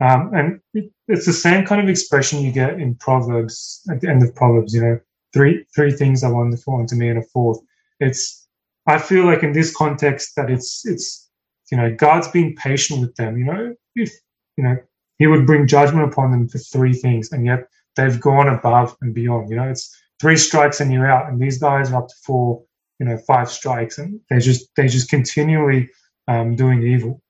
Um, 0.01 0.31
and 0.35 0.61
it, 0.75 0.93
it's 1.09 1.27
the 1.27 1.33
same 1.33 1.65
kind 1.65 1.81
of 1.81 1.89
expression 1.89 2.41
you 2.41 2.53
get 2.53 2.81
in 2.81 2.97
Proverbs 2.97 3.83
at 3.91 4.01
the 4.01 4.09
end 4.09 4.23
of 4.23 4.35
Proverbs. 4.35 4.75
You 4.75 4.83
know, 4.83 5.01
three 5.33 5.65
three 5.75 5.93
things 5.93 6.23
are 6.25 6.35
wonderful 6.35 6.77
unto 6.77 6.97
me, 6.97 7.09
and 7.09 7.19
a 7.19 7.23
fourth. 7.23 7.61
It's 8.01 8.44
I 8.87 8.99
feel 8.99 9.25
like 9.25 9.43
in 9.43 9.53
this 9.53 9.75
context 9.75 10.37
that 10.37 10.51
it's 10.51 10.87
it's 10.87 11.31
you 11.71 11.79
know 11.79 11.95
God's 11.95 12.29
being 12.29 12.55
patient 12.57 13.01
with 13.01 13.15
them. 13.17 13.39
You 13.39 13.45
know, 13.45 13.75
if 13.95 14.13
you 14.57 14.65
know 14.65 14.77
He 15.19 15.27
would 15.27 15.47
bring 15.47 15.67
judgment 15.67 16.13
upon 16.13 16.31
them 16.31 16.49
for 16.49 16.59
three 16.59 16.93
things, 16.93 17.33
and 17.33 17.47
yet 17.47 17.69
they've 17.97 18.21
gone 18.21 18.49
above 18.49 18.97
and 19.01 19.15
beyond. 19.15 19.51
You 19.51 19.57
know, 19.57 19.69
it's 19.69 19.95
three 20.21 20.37
strikes 20.37 20.81
and 20.81 20.93
you're 20.93 21.11
out, 21.11 21.29
and 21.29 21.41
these 21.41 21.59
guys 21.59 21.93
are 21.93 22.03
up 22.03 22.09
to 22.09 22.15
four, 22.25 22.63
you 22.99 23.07
know, 23.07 23.17
five 23.19 23.51
strikes, 23.51 23.99
and 23.99 24.21
they're 24.29 24.41
just 24.41 24.69
they're 24.77 24.89
just 24.89 25.09
continually 25.09 25.89
um, 26.29 26.57
doing 26.57 26.83
evil. 26.83 27.23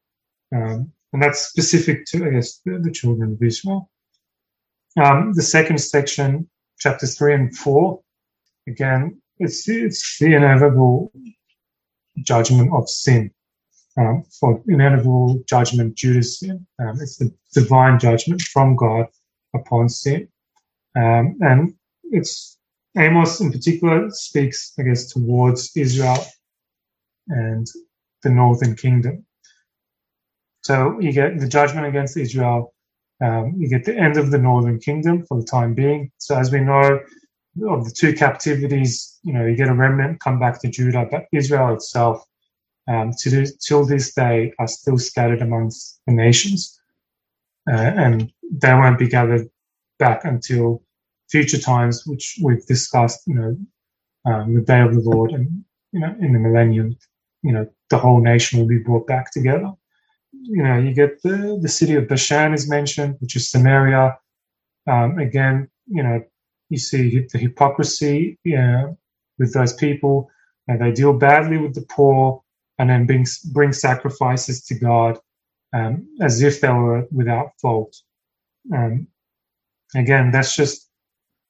Um, 0.54 0.92
and 1.12 1.22
that's 1.22 1.48
specific 1.48 2.06
to, 2.06 2.26
I 2.26 2.30
guess, 2.30 2.58
the, 2.64 2.78
the 2.78 2.90
children 2.90 3.32
of 3.32 3.42
Israel. 3.42 3.88
Um, 5.00 5.32
the 5.32 5.42
second 5.42 5.78
section, 5.78 6.48
chapters 6.78 7.16
three 7.16 7.34
and 7.34 7.56
four, 7.56 8.00
again, 8.66 9.20
it's 9.38 9.68
it's 9.68 10.18
the 10.18 10.34
inevitable 10.34 11.12
judgment 12.22 12.72
of 12.72 12.88
sin. 12.88 13.30
Um, 13.96 14.24
for 14.40 14.60
inevitable 14.66 15.40
judgment 15.48 15.96
due 15.96 16.14
to 16.14 16.22
sin. 16.22 16.66
Um, 16.80 16.98
it's 17.00 17.16
the 17.16 17.32
divine 17.52 18.00
judgment 18.00 18.42
from 18.42 18.74
God 18.74 19.06
upon 19.54 19.88
sin. 19.88 20.26
Um, 20.96 21.38
and 21.40 21.74
it's 22.10 22.58
Amos 22.96 23.40
in 23.40 23.52
particular 23.52 24.10
speaks, 24.10 24.72
I 24.78 24.82
guess, 24.82 25.12
towards 25.12 25.76
Israel 25.76 26.18
and 27.28 27.66
the 28.22 28.30
northern 28.30 28.74
kingdom. 28.74 29.24
So 30.62 30.98
you 31.00 31.12
get 31.12 31.38
the 31.38 31.48
judgment 31.48 31.86
against 31.86 32.16
Israel. 32.16 32.74
Um, 33.22 33.54
you 33.56 33.68
get 33.68 33.84
the 33.84 33.96
end 33.96 34.16
of 34.16 34.30
the 34.30 34.38
northern 34.38 34.78
kingdom 34.78 35.24
for 35.24 35.38
the 35.38 35.46
time 35.46 35.74
being. 35.74 36.10
So 36.18 36.36
as 36.36 36.50
we 36.50 36.60
know 36.60 37.00
of 37.68 37.84
the 37.84 37.90
two 37.90 38.14
captivities, 38.14 39.18
you 39.22 39.32
know, 39.32 39.46
you 39.46 39.56
get 39.56 39.68
a 39.68 39.74
remnant 39.74 40.20
come 40.20 40.38
back 40.38 40.60
to 40.60 40.68
Judah, 40.68 41.06
but 41.10 41.26
Israel 41.32 41.74
itself, 41.74 42.24
um, 42.88 43.12
to 43.20 43.46
till 43.66 43.86
this 43.86 44.14
day, 44.14 44.52
are 44.58 44.66
still 44.66 44.98
scattered 44.98 45.42
amongst 45.42 46.00
the 46.06 46.12
nations, 46.12 46.78
uh, 47.70 47.74
and 47.74 48.32
they 48.50 48.74
won't 48.74 48.98
be 48.98 49.08
gathered 49.08 49.48
back 49.98 50.24
until 50.24 50.82
future 51.30 51.58
times, 51.58 52.04
which 52.06 52.38
we've 52.42 52.66
discussed. 52.66 53.22
You 53.26 53.34
know, 53.34 53.56
um, 54.26 54.54
the 54.54 54.60
day 54.60 54.80
of 54.80 54.94
the 54.94 55.00
Lord, 55.00 55.32
and 55.32 55.64
you 55.92 56.00
know, 56.00 56.14
in 56.20 56.32
the 56.32 56.38
millennium, 56.38 56.96
you 57.42 57.52
know, 57.52 57.66
the 57.90 57.98
whole 57.98 58.20
nation 58.20 58.58
will 58.58 58.68
be 58.68 58.78
brought 58.78 59.06
back 59.06 59.30
together 59.30 59.72
you 60.42 60.62
know, 60.62 60.78
you 60.78 60.92
get 60.92 61.22
the, 61.22 61.58
the 61.60 61.68
city 61.68 61.94
of 61.94 62.08
Bashan 62.08 62.54
is 62.54 62.68
mentioned, 62.68 63.16
which 63.20 63.36
is 63.36 63.50
Samaria. 63.50 64.18
Um, 64.86 65.18
again, 65.18 65.68
you 65.86 66.02
know, 66.02 66.22
you 66.70 66.78
see 66.78 67.26
the 67.32 67.38
hypocrisy 67.38 68.38
know, 68.44 68.96
with 69.38 69.52
those 69.54 69.74
people, 69.74 70.30
and 70.68 70.80
they 70.80 70.92
deal 70.92 71.12
badly 71.12 71.58
with 71.58 71.74
the 71.74 71.86
poor, 71.90 72.42
and 72.78 72.90
then 72.90 73.06
bring 73.06 73.26
bring 73.52 73.72
sacrifices 73.72 74.64
to 74.66 74.74
God 74.74 75.18
um, 75.74 76.06
as 76.20 76.42
if 76.42 76.60
they 76.60 76.68
were 76.68 77.06
without 77.12 77.52
fault. 77.60 77.96
Um, 78.72 79.08
again, 79.94 80.30
that's 80.30 80.56
just 80.56 80.88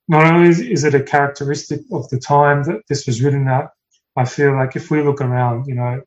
not 0.09 0.25
only 0.27 0.49
is, 0.51 0.61
is 0.61 0.85
it 0.85 0.95
a 0.95 1.03
characteristic 1.03 1.81
of 1.93 2.09
the 2.11 2.19
time 2.19 2.65
that 2.65 2.83
this 2.89 3.07
was 3.07 3.23
written 3.23 3.49
at. 3.49 3.71
I 4.17 4.25
feel 4.25 4.55
like 4.55 4.77
if 4.77 4.91
we 4.91 5.03
look 5.03 5.21
around, 5.21 5.67
you 5.67 5.75
know, 5.75 6.03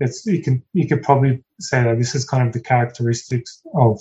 it's 0.00 0.26
you 0.26 0.42
can 0.42 0.62
you 0.72 0.88
could 0.88 1.02
probably 1.02 1.44
say 1.60 1.82
that 1.84 1.98
this 1.98 2.14
is 2.14 2.28
kind 2.28 2.46
of 2.46 2.52
the 2.52 2.60
characteristics 2.60 3.62
of 3.74 4.00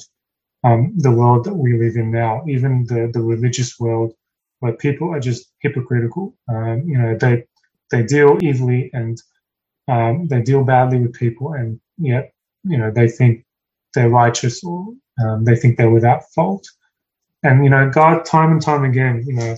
um, 0.64 0.94
the 0.98 1.12
world 1.12 1.46
that 1.46 1.54
we 1.54 1.78
live 1.78 1.96
in 1.96 2.12
now, 2.12 2.44
even 2.48 2.86
the 2.86 3.12
the 3.14 3.22
religious 3.22 3.80
world, 3.80 4.14
where 4.62 4.74
people 4.74 5.14
are 5.14 5.22
just 5.22 5.52
hypocritical. 5.62 6.36
Um, 6.50 6.86
you 6.88 7.00
know, 7.00 7.18
they 7.20 7.46
they 7.92 8.04
deal 8.06 8.40
evilly 8.44 8.92
and 8.94 9.22
um, 9.90 10.28
they 10.30 10.42
deal 10.44 10.66
badly 10.66 11.00
with 11.00 11.14
people, 11.16 11.54
and 11.54 11.82
yet 12.00 12.34
you 12.66 12.78
know 12.80 12.92
they 12.92 13.10
think 13.10 13.46
they're 13.96 14.10
righteous 14.10 14.64
or 14.64 14.94
um, 15.24 15.46
they 15.46 15.58
think 15.58 15.78
they're 15.78 15.92
without 15.92 16.24
fault. 16.36 16.68
And 17.44 17.64
you 17.64 17.70
know, 17.72 17.90
God, 17.90 18.26
time 18.26 18.52
and 18.52 18.62
time 18.62 18.86
again, 18.86 19.24
you 19.28 19.36
know, 19.36 19.58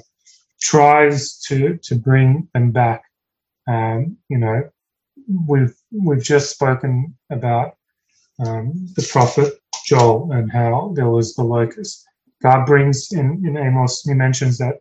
tries 0.61 1.39
to 1.47 1.77
to 1.83 1.95
bring 1.95 2.49
them 2.53 2.71
back. 2.71 3.03
Um, 3.67 4.17
you 4.29 4.39
know, 4.39 4.69
we've 5.47 5.75
we've 5.91 6.23
just 6.23 6.51
spoken 6.51 7.17
about 7.31 7.77
um, 8.45 8.73
the 8.95 9.07
prophet 9.11 9.53
Joel 9.85 10.31
and 10.33 10.51
how 10.51 10.93
there 10.95 11.09
was 11.09 11.35
the 11.35 11.43
locust. 11.43 12.05
God 12.43 12.65
brings 12.65 13.11
in 13.13 13.43
in 13.45 13.57
Amos. 13.57 14.03
He 14.03 14.13
mentions 14.13 14.59
that 14.59 14.77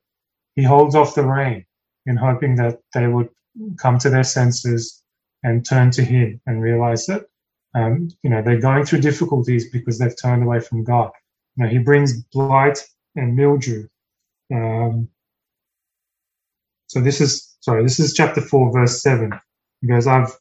he 0.57 0.63
holds 0.63 0.95
off 0.95 1.15
the 1.15 1.25
rain 1.25 1.65
in 2.07 2.17
hoping 2.17 2.57
that 2.57 2.79
they 2.95 3.07
would 3.07 3.29
come 3.79 3.99
to 3.99 4.11
their 4.11 4.25
senses 4.25 5.03
and 5.43 5.65
turn 5.65 5.91
to 5.93 6.05
Him 6.05 6.41
and 6.47 6.63
realize 6.63 7.07
that 7.07 7.27
um, 7.75 8.09
you 8.23 8.31
know 8.31 8.43
they're 8.43 8.61
going 8.61 8.85
through 8.85 9.01
difficulties 9.01 9.71
because 9.71 9.99
they've 9.99 10.21
turned 10.21 10.43
away 10.43 10.61
from 10.61 10.85
God. 10.85 11.11
You 11.57 11.65
know, 11.65 11.71
He 11.71 11.79
brings 11.79 12.23
blight 12.25 12.79
and 13.17 13.35
mildew. 13.35 13.89
Um, 14.53 15.09
so 16.87 17.01
this 17.01 17.21
is 17.21 17.57
sorry. 17.61 17.83
This 17.83 17.99
is 18.01 18.15
chapter 18.15 18.41
four, 18.41 18.73
verse 18.73 19.03
seven. 19.03 19.33
He 19.81 19.89
goes, 19.89 20.07
I've 20.07 20.37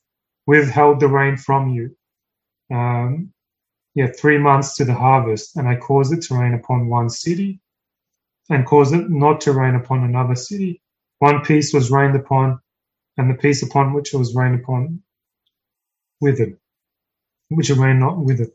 withheld 0.45 0.99
the 0.99 1.07
rain 1.07 1.37
from 1.37 1.69
you. 1.69 1.95
Um, 2.73 3.33
yeah, 3.95 4.07
three 4.07 4.37
months 4.37 4.75
to 4.75 4.85
the 4.85 4.93
harvest, 4.93 5.57
and 5.57 5.67
I 5.67 5.75
caused 5.75 6.13
it 6.13 6.21
to 6.23 6.35
rain 6.35 6.53
upon 6.53 6.87
one 6.87 7.09
city 7.09 7.59
and 8.51 8.67
caused 8.67 8.93
it 8.93 9.09
not 9.09 9.41
to 9.41 9.53
rain 9.53 9.75
upon 9.75 10.03
another 10.03 10.35
city. 10.35 10.81
One 11.19 11.41
piece 11.43 11.73
was 11.73 11.91
rained 11.91 12.17
upon, 12.17 12.59
and 13.17 13.31
the 13.31 13.35
piece 13.35 13.63
upon 13.63 13.93
which 13.93 14.13
it 14.13 14.17
was 14.17 14.35
rained 14.35 14.61
upon 14.61 15.01
withered, 16.21 16.57
which 17.49 17.69
it 17.69 17.77
rained 17.77 18.01
not 18.01 18.17
withered. 18.17 18.51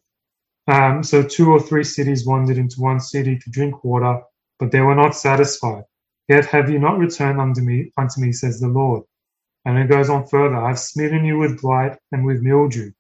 Um, 0.69 1.03
so 1.03 1.23
two 1.23 1.51
or 1.53 1.61
three 1.61 1.85
cities 1.85 2.27
wandered 2.27 2.59
into 2.59 2.81
one 2.81 3.01
city 3.01 3.39
to 3.39 3.51
drink 3.51 3.85
water, 3.85 4.23
but 4.59 4.73
they 4.73 4.81
were 4.81 4.95
not 4.95 5.17
satisfied. 5.17 5.85
Yet 6.29 6.47
have 6.47 6.71
you 6.71 6.79
not 6.79 6.99
returned 6.99 7.41
unto 7.41 7.63
me, 7.63 7.93
unto 7.99 8.21
me, 8.21 8.33
says 8.33 8.61
the 8.61 8.69
Lord. 8.69 9.05
And 9.65 9.79
it 9.79 9.89
goes 9.89 10.11
on 10.11 10.27
further 10.27 10.57
I've 10.57 10.79
smitten 10.79 11.25
you 11.25 11.39
with 11.39 11.61
blight 11.63 11.99
and 12.13 12.27
with 12.27 12.43
mildew, 12.43 12.93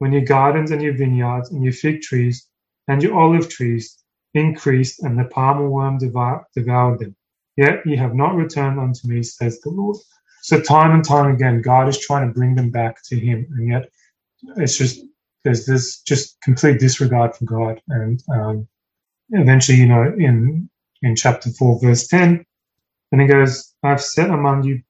when 0.00 0.12
your 0.12 0.24
gardens 0.24 0.72
and 0.72 0.82
your 0.82 0.96
vineyards 0.96 1.50
and 1.52 1.64
your 1.64 1.72
fig 1.72 2.02
trees 2.02 2.48
and 2.88 3.02
your 3.02 3.18
olive 3.18 3.48
trees 3.48 4.03
increased, 4.34 5.02
and 5.02 5.18
the 5.18 5.24
palmer 5.24 5.68
worm 5.68 5.98
devoured 5.98 7.00
them. 7.00 7.16
Yet 7.56 7.86
ye 7.86 7.96
have 7.96 8.14
not 8.14 8.36
returned 8.36 8.80
unto 8.80 9.08
me, 9.08 9.22
says 9.22 9.60
the 9.60 9.70
Lord. 9.70 9.96
So 10.42 10.60
time 10.60 10.92
and 10.92 11.04
time 11.04 11.34
again, 11.34 11.62
God 11.62 11.88
is 11.88 11.98
trying 11.98 12.28
to 12.28 12.34
bring 12.34 12.54
them 12.54 12.70
back 12.70 13.02
to 13.06 13.18
Him, 13.18 13.46
and 13.52 13.68
yet 13.68 13.90
it's 14.58 14.78
just 14.78 15.00
there's 15.44 15.66
this 15.66 16.00
just 16.02 16.40
complete 16.42 16.80
disregard 16.80 17.36
for 17.36 17.44
God. 17.46 17.80
And 17.88 18.22
um, 18.32 18.68
eventually, 19.30 19.78
you 19.78 19.86
know, 19.88 20.14
in 20.18 20.70
in 21.02 21.16
chapter 21.16 21.50
four, 21.50 21.80
verse 21.80 22.08
ten, 22.08 22.44
and 23.12 23.20
he 23.20 23.28
goes, 23.28 23.74
"I've 23.82 24.02
set 24.02 24.30
among 24.30 24.64
you 24.64 24.82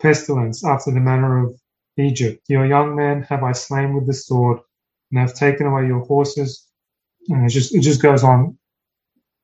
pestilence 0.00 0.64
after 0.64 0.92
the 0.92 1.00
manner 1.00 1.46
of 1.46 1.60
Egypt. 1.98 2.44
Your 2.48 2.66
young 2.66 2.96
men 2.96 3.22
have 3.24 3.44
I 3.44 3.52
slain 3.52 3.94
with 3.94 4.06
the 4.06 4.14
sword, 4.14 4.60
and 5.10 5.20
have 5.20 5.34
taken 5.34 5.66
away 5.66 5.86
your 5.86 6.00
horses. 6.04 6.66
And 7.28 7.46
it 7.46 7.50
just 7.50 7.74
it 7.74 7.80
just 7.80 8.02
goes 8.02 8.24
on 8.24 8.58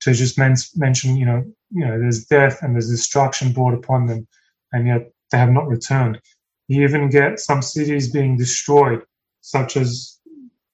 to 0.00 0.12
just 0.12 0.38
men- 0.38 0.56
mention, 0.76 1.16
you 1.16 1.26
know, 1.26 1.44
you 1.70 1.86
know, 1.86 1.98
there's 1.98 2.24
death 2.24 2.62
and 2.62 2.74
there's 2.74 2.90
destruction 2.90 3.52
brought 3.52 3.74
upon 3.74 4.06
them, 4.06 4.26
and 4.72 4.86
yet 4.86 5.10
they 5.30 5.38
have 5.38 5.50
not 5.50 5.68
returned. 5.68 6.20
You 6.68 6.84
even 6.84 7.10
get 7.10 7.40
some 7.40 7.62
cities 7.62 8.10
being 8.12 8.36
destroyed, 8.36 9.02
such 9.40 9.76
as 9.76 10.18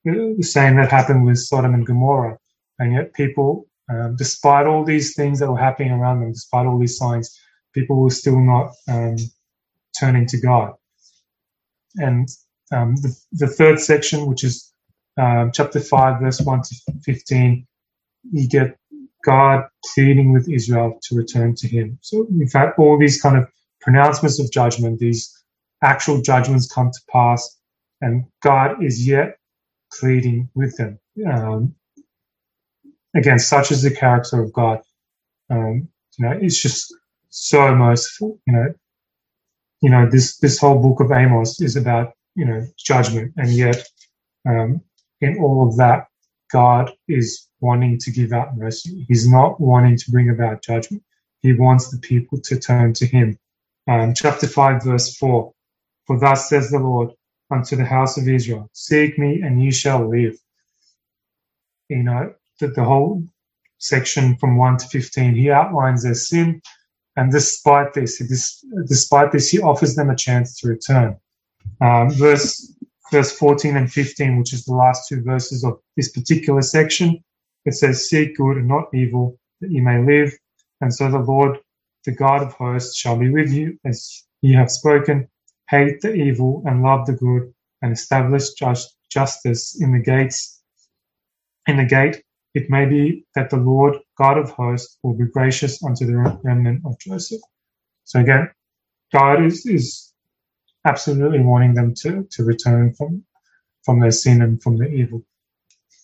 the 0.04 0.42
same 0.42 0.76
that 0.76 0.90
happened 0.90 1.25
with 1.25 1.38
Sodom 1.38 1.75
and 1.75 1.87
Gomorrah, 1.87 2.38
and 2.78 2.92
yet 2.92 3.14
people, 3.14 3.66
um, 3.90 4.16
despite 4.16 4.66
all 4.66 4.85
these 4.85 5.14
things 5.14 5.40
that 5.40 5.50
were 5.50 5.59
happening 5.59 5.92
around 5.92 6.21
them, 6.21 6.33
despite 6.33 6.66
all 6.66 6.78
these 6.78 6.97
signs, 6.97 7.38
people 7.73 7.97
were 8.02 8.11
still 8.11 8.40
not 8.40 8.73
um, 8.88 9.16
turning 9.99 10.26
to 10.26 10.40
God. 10.40 10.73
And 11.97 12.28
um, 12.73 12.97
the, 12.97 13.16
the, 13.33 13.47
third 13.47 13.80
section, 13.80 14.26
which 14.26 14.45
is 14.45 14.73
um, 15.16 15.50
chapter 15.52 15.80
5, 15.80 16.21
verse 16.21 16.40
1 16.40 16.62
to 16.62 16.76
15, 17.04 17.66
you 18.33 18.49
get 18.49 18.76
God 19.26 19.64
pleading 19.95 20.33
with 20.33 20.49
Israel 20.49 20.99
to 21.02 21.16
return 21.16 21.54
to 21.56 21.68
Him. 21.68 21.99
So, 22.00 22.26
in 22.30 22.49
fact, 22.49 22.78
all 22.78 22.99
these 22.99 23.21
kind 23.21 23.37
of 23.37 23.49
pronouncements 23.80 24.40
of 24.40 24.50
judgment, 24.52 25.00
these 25.00 25.33
actual 25.83 26.23
judgments 26.23 26.73
come 26.73 26.90
to 26.92 27.00
pass, 27.12 27.59
and 28.00 28.25
God 28.42 28.83
is 28.83 29.06
yet 29.06 29.38
pleading 29.92 30.49
with 30.54 30.76
them. 30.76 30.99
Um, 31.28 31.75
again, 33.16 33.38
such 33.40 33.73
is 33.73 33.83
the 33.83 33.90
character 33.90 34.40
of 34.42 34.52
God. 34.52 34.80
Um, 35.50 35.88
you 36.18 36.26
know, 36.26 36.38
it's 36.40 36.61
just 36.62 36.95
so 37.30 37.75
merciful. 37.75 38.38
You 38.47 38.52
know, 38.54 38.75
you 39.83 39.90
know, 39.90 40.09
this 40.09 40.38
this 40.38 40.59
whole 40.59 40.80
book 40.80 41.00
of 41.00 41.12
Amos 41.12 41.61
is 41.61 41.76
about 41.76 42.14
you 42.37 42.45
know 42.45 42.66
judgment, 42.78 43.33
and 43.37 43.50
yet 43.50 43.85
um, 44.49 44.80
in 45.21 45.38
all 45.40 45.68
of 45.68 45.76
that, 45.78 46.06
God 46.50 46.92
is 47.08 47.48
wanting 47.60 47.98
to 47.98 48.10
give 48.10 48.32
out 48.32 48.56
mercy. 48.56 49.04
He's 49.08 49.28
not 49.28 49.60
wanting 49.60 49.96
to 49.96 50.10
bring 50.10 50.30
about 50.30 50.62
judgment. 50.62 51.02
He 51.40 51.52
wants 51.52 51.90
the 51.90 51.98
people 51.98 52.40
to 52.42 52.58
turn 52.58 52.92
to 52.94 53.06
Him. 53.06 53.38
Um, 53.88 54.14
chapter 54.14 54.46
5, 54.46 54.84
verse 54.84 55.16
4 55.16 55.52
For 56.06 56.18
thus 56.18 56.48
says 56.48 56.70
the 56.70 56.78
Lord 56.78 57.10
unto 57.50 57.76
the 57.76 57.84
house 57.84 58.18
of 58.18 58.28
Israel, 58.28 58.68
Seek 58.72 59.18
me 59.18 59.42
and 59.42 59.62
ye 59.62 59.70
shall 59.70 60.08
live. 60.08 60.36
You 61.88 62.02
know, 62.02 62.34
the, 62.58 62.68
the 62.68 62.84
whole 62.84 63.22
section 63.78 64.36
from 64.36 64.56
1 64.56 64.78
to 64.78 64.88
15, 64.88 65.34
he 65.34 65.50
outlines 65.50 66.02
their 66.02 66.14
sin. 66.14 66.60
And 67.16 67.32
despite 67.32 67.94
this, 67.94 68.18
despite 68.86 69.32
this, 69.32 69.48
he 69.48 69.60
offers 69.60 69.94
them 69.94 70.10
a 70.10 70.16
chance 70.16 70.58
to 70.60 70.68
return. 70.68 71.16
Um, 71.80 72.10
verse 72.10 72.75
verse 73.12 73.32
14 73.36 73.76
and 73.76 73.92
15, 73.92 74.38
which 74.38 74.52
is 74.52 74.64
the 74.64 74.75
last 74.75 75.08
two 75.08 75.22
verses 75.22 75.64
of 75.64 75.78
this 75.96 76.10
particular 76.12 76.62
section, 76.62 77.22
it 77.64 77.75
says, 77.75 78.08
Seek 78.08 78.36
good 78.36 78.58
and 78.58 78.68
not 78.68 78.94
evil, 78.94 79.38
that 79.60 79.70
you 79.70 79.82
may 79.82 80.02
live. 80.02 80.32
And 80.80 80.92
so 80.94 81.10
the 81.10 81.18
Lord, 81.18 81.58
the 82.04 82.12
God 82.12 82.42
of 82.42 82.52
hosts, 82.54 82.96
shall 82.96 83.16
be 83.18 83.30
with 83.30 83.52
you, 83.52 83.78
as 83.84 84.25
ye 84.42 84.54
have 84.54 84.70
spoken. 84.70 85.28
Hate 85.70 86.00
the 86.00 86.14
evil 86.14 86.62
and 86.66 86.82
love 86.82 87.06
the 87.06 87.14
good, 87.14 87.52
and 87.82 87.92
establish 87.92 88.52
just, 88.54 88.96
justice 89.10 89.80
in 89.80 89.92
the 89.92 90.00
gates. 90.00 90.62
In 91.66 91.78
the 91.78 91.84
gate, 91.84 92.22
it 92.54 92.70
may 92.70 92.86
be 92.86 93.26
that 93.36 93.50
the 93.50 93.56
Lord, 93.58 93.96
God 94.18 94.38
of 94.38 94.50
hosts, 94.50 94.98
will 95.02 95.14
be 95.14 95.26
gracious 95.26 95.82
unto 95.84 96.06
the 96.06 96.40
remnant 96.44 96.82
of 96.86 96.98
Joseph. 97.00 97.40
So 98.04 98.20
again, 98.20 98.50
God 99.12 99.44
is, 99.44 99.66
is 99.66 100.12
absolutely 100.87 101.40
wanting 101.40 101.75
them 101.75 101.93
to, 102.02 102.26
to 102.31 102.45
return 102.45 102.95
from, 102.95 103.23
from 103.85 104.00
their 104.00 104.12
sin 104.12 104.40
and 104.40 104.62
from 104.62 104.78
their 104.78 104.93
evil. 104.93 105.23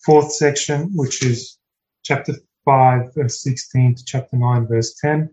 Fourth 0.05 0.33
section, 0.33 0.91
which 0.95 1.25
is 1.25 1.59
chapter 2.03 2.35
5, 2.65 3.15
verse 3.15 3.43
16 3.43 3.95
to 3.95 4.05
chapter 4.05 4.37
9, 4.37 4.67
verse 4.67 4.95
10, 5.01 5.31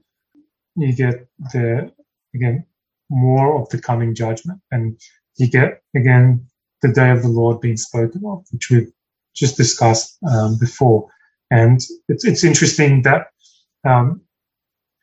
you 0.75 0.93
get 0.93 1.27
the, 1.51 1.91
again, 2.35 2.63
more 3.09 3.59
of 3.59 3.67
the 3.69 3.81
coming 3.81 4.13
judgment. 4.13 4.59
And 4.71 4.99
you 5.37 5.47
get, 5.47 5.81
again, 5.95 6.45
the 6.81 6.93
day 6.93 7.09
of 7.09 7.23
the 7.23 7.29
Lord 7.29 7.59
being 7.59 7.77
spoken 7.77 8.21
of, 8.25 8.45
which 8.51 8.69
we've 8.69 8.91
just 9.35 9.57
discussed 9.57 10.17
um, 10.31 10.57
before. 10.59 11.09
And 11.49 11.81
it's, 12.07 12.23
it's 12.23 12.43
interesting 12.43 13.01
that 13.01 13.27
um, 13.87 14.21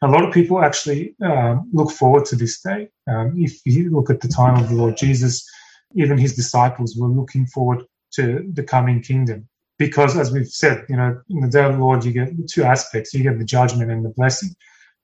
a 0.02 0.08
lot 0.08 0.24
of 0.24 0.32
people 0.32 0.62
actually 0.62 1.14
um, 1.24 1.68
look 1.72 1.90
forward 1.90 2.26
to 2.26 2.36
this 2.36 2.60
day. 2.60 2.88
Um, 3.08 3.34
if 3.36 3.60
you 3.64 3.90
look 3.90 4.10
at 4.10 4.20
the 4.20 4.28
time 4.28 4.62
of 4.62 4.68
the 4.68 4.74
Lord 4.74 4.96
Jesus, 4.96 5.48
even 5.94 6.18
his 6.18 6.34
disciples 6.36 6.96
were 6.96 7.08
looking 7.08 7.46
forward 7.46 7.84
to 8.14 8.48
the 8.52 8.62
coming 8.62 9.00
kingdom. 9.00 9.48
Because, 9.78 10.16
as 10.16 10.32
we've 10.32 10.48
said, 10.48 10.84
you 10.88 10.96
know, 10.96 11.20
in 11.28 11.40
the 11.40 11.48
day 11.48 11.64
of 11.64 11.72
the 11.72 11.78
Lord, 11.78 12.04
you 12.04 12.12
get 12.12 12.30
two 12.48 12.64
aspects 12.64 13.12
you 13.12 13.22
get 13.22 13.38
the 13.38 13.44
judgment 13.44 13.90
and 13.90 14.04
the 14.04 14.10
blessing. 14.10 14.54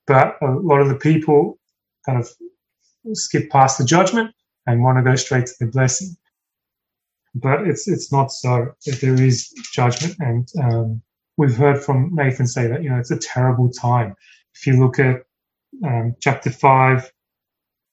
But 0.06 0.36
a 0.42 0.46
lot 0.46 0.80
of 0.80 0.88
the 0.88 0.96
people 0.96 1.58
kind 2.06 2.18
of 2.18 2.28
skip 3.12 3.50
past 3.50 3.78
the 3.78 3.84
judgment 3.84 4.34
and 4.66 4.82
want 4.82 4.98
to 4.98 5.02
go 5.04 5.14
straight 5.16 5.46
to 5.46 5.54
the 5.60 5.66
blessing. 5.66 6.16
But 7.34 7.66
it's 7.66 7.88
it's 7.88 8.12
not 8.12 8.32
so. 8.32 8.72
There 9.00 9.20
is 9.20 9.50
judgment, 9.72 10.16
and 10.18 10.48
um, 10.62 11.02
we've 11.36 11.56
heard 11.56 11.82
from 11.82 12.10
Nathan 12.14 12.46
say 12.46 12.66
that 12.66 12.82
you 12.82 12.90
know 12.90 12.98
it's 12.98 13.10
a 13.10 13.18
terrible 13.18 13.70
time 13.70 14.14
if 14.54 14.66
you 14.66 14.80
look 14.80 14.98
at 14.98 15.24
um, 15.84 16.16
chapter 16.20 16.50
5, 16.50 17.12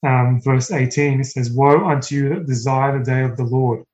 um, 0.06 0.40
verse 0.42 0.70
18, 0.70 1.20
it 1.20 1.24
says, 1.24 1.50
Woe 1.50 1.86
unto 1.86 2.14
you 2.14 2.28
that 2.30 2.46
desire 2.46 2.98
the 2.98 3.04
day 3.04 3.22
of 3.22 3.36
the 3.36 3.44
Lord. 3.44 3.84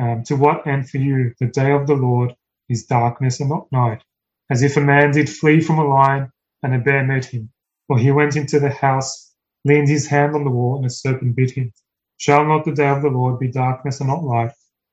Um, 0.00 0.24
to 0.24 0.36
what 0.36 0.66
end 0.66 0.88
for 0.90 0.98
you? 0.98 1.34
The 1.40 1.46
day 1.46 1.72
of 1.72 1.86
the 1.86 1.94
Lord 1.94 2.34
is 2.68 2.86
darkness 2.86 3.40
and 3.40 3.50
not 3.50 3.70
night. 3.72 4.02
As 4.50 4.62
if 4.62 4.76
a 4.76 4.80
man 4.80 5.12
did 5.12 5.28
flee 5.28 5.60
from 5.60 5.78
a 5.78 5.86
lion 5.86 6.32
and 6.62 6.74
a 6.74 6.78
bear 6.78 7.04
met 7.04 7.24
him, 7.26 7.50
or 7.88 7.98
he 7.98 8.10
went 8.10 8.36
into 8.36 8.58
the 8.60 8.70
house, 8.70 9.32
leaned 9.64 9.88
his 9.88 10.06
hand 10.06 10.34
on 10.34 10.44
the 10.44 10.50
wall, 10.50 10.76
and 10.76 10.86
a 10.86 10.90
serpent 10.90 11.36
bit 11.36 11.50
him. 11.52 11.72
Shall 12.18 12.44
not 12.46 12.64
the 12.64 12.72
day 12.72 12.88
of 12.88 13.02
the 13.02 13.08
Lord 13.08 13.38
be 13.38 13.48
darkness 13.50 14.00
and 14.00 14.08
not 14.08 14.24
light, 14.24 14.52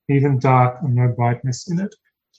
even 0.10 0.39
dark 0.39 0.78
and 0.82 0.95
no 0.95 1.08
brightness 1.10 1.69
in 1.69 1.80
it? 1.80 1.95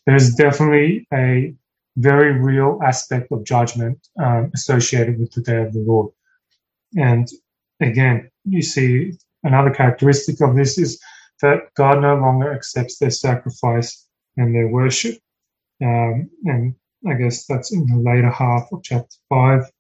There 0.06 0.16
is 0.16 0.34
definitely 0.34 1.06
a 1.12 1.54
very 1.98 2.32
real 2.32 2.78
aspect 2.84 3.30
of 3.32 3.44
judgment 3.44 3.98
um, 4.22 4.50
associated 4.54 5.18
with 5.18 5.32
the 5.32 5.42
day 5.42 5.62
of 5.62 5.72
the 5.72 5.80
Lord. 5.80 6.12
And 6.96 7.28
again, 7.80 8.30
you 8.44 8.62
see 8.62 9.12
another 9.42 9.70
characteristic 9.70 10.40
of 10.40 10.56
this 10.56 10.78
is 10.78 11.00
that 11.42 11.74
God 11.76 12.00
no 12.00 12.16
longer 12.16 12.52
accepts 12.52 12.98
their 12.98 13.11
sacrifice 13.11 14.06
and 14.37 14.54
their 14.54 14.68
worship. 14.68 15.18
Um, 15.82 16.30
and 16.44 16.74
I 17.08 17.14
guess 17.14 17.46
that's 17.46 17.72
in 17.72 17.87
the 17.87 17.96
later 17.96 18.30
half 18.30 18.68
of 18.72 18.82
chapter 18.82 19.16
5. 19.28 19.70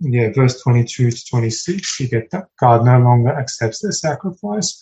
Yeah, 0.00 0.32
verse 0.34 0.60
22 0.60 1.10
to 1.12 1.26
26, 1.26 2.00
you 2.00 2.08
get 2.08 2.30
that 2.32 2.48
God 2.58 2.84
no 2.84 2.98
longer 2.98 3.30
accepts 3.30 3.80
their 3.80 3.92
sacrifice. 3.92 4.80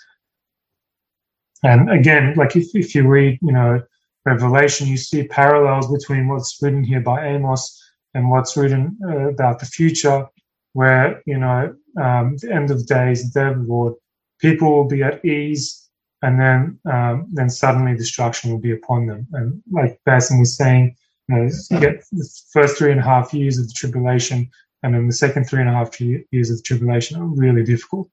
And 1.62 1.90
again, 1.90 2.34
like 2.36 2.56
if, 2.56 2.74
if 2.74 2.94
you 2.94 3.06
read, 3.06 3.38
you 3.42 3.52
know, 3.52 3.82
Revelation, 4.26 4.86
you 4.86 4.96
see 4.96 5.26
parallels 5.26 5.90
between 5.90 6.28
what's 6.28 6.58
written 6.62 6.84
here 6.84 7.00
by 7.00 7.26
Amos 7.26 7.76
and 8.14 8.30
what's 8.30 8.56
written 8.56 8.98
uh, 9.06 9.28
about 9.28 9.58
the 9.60 9.66
future, 9.66 10.26
where, 10.74 11.22
you 11.26 11.38
know, 11.38 11.74
um, 12.00 12.36
the 12.38 12.52
end 12.52 12.70
of 12.70 12.86
days, 12.86 13.32
the 13.32 13.54
Lord, 13.66 13.94
people 14.40 14.70
will 14.70 14.84
be 14.84 15.02
at 15.02 15.24
ease, 15.24 15.88
and 16.22 16.38
then 16.38 16.78
um, 16.90 17.26
then 17.32 17.48
suddenly 17.48 17.96
destruction 17.96 18.50
will 18.50 18.58
be 18.58 18.72
upon 18.72 19.06
them. 19.06 19.26
And 19.32 19.62
like 19.70 19.98
Basim 20.06 20.38
was 20.38 20.56
saying, 20.56 20.94
you, 21.28 21.34
know, 21.34 21.50
you 21.70 21.80
get 21.80 22.04
the 22.12 22.28
first 22.52 22.76
three 22.76 22.90
and 22.90 23.00
a 23.00 23.04
half 23.04 23.32
years 23.32 23.58
of 23.58 23.66
the 23.68 23.74
tribulation, 23.74 24.50
and 24.82 24.94
then 24.94 25.06
the 25.06 25.12
second 25.12 25.44
three 25.44 25.60
and 25.60 25.70
a 25.70 25.72
half 25.72 25.98
years 26.00 26.50
of 26.50 26.58
the 26.58 26.62
tribulation 26.62 27.20
are 27.20 27.26
really 27.26 27.64
difficult 27.64 28.08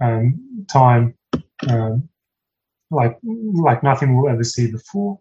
um, 0.00 0.64
time, 0.72 1.14
um, 1.68 2.08
like 2.90 3.18
like 3.22 3.82
nothing 3.82 4.16
we'll 4.16 4.32
ever 4.32 4.44
see 4.44 4.70
before. 4.70 5.18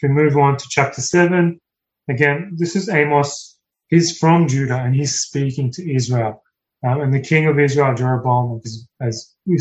If 0.00 0.08
we 0.10 0.14
move 0.14 0.36
on 0.36 0.58
to 0.58 0.66
chapter 0.68 1.00
7, 1.02 1.60
again, 2.10 2.52
this 2.58 2.76
is 2.76 2.88
Amos. 2.88 3.58
He's 3.88 4.18
from 4.18 4.48
Judah 4.48 4.78
and 4.78 4.94
he's 4.94 5.20
speaking 5.22 5.72
to 5.72 5.94
Israel. 5.94 6.42
Um, 6.86 7.00
and 7.00 7.14
the 7.14 7.20
king 7.20 7.46
of 7.46 7.58
Israel, 7.58 7.94
Jeroboam, 7.94 8.60
as 9.00 9.34
we 9.46 9.58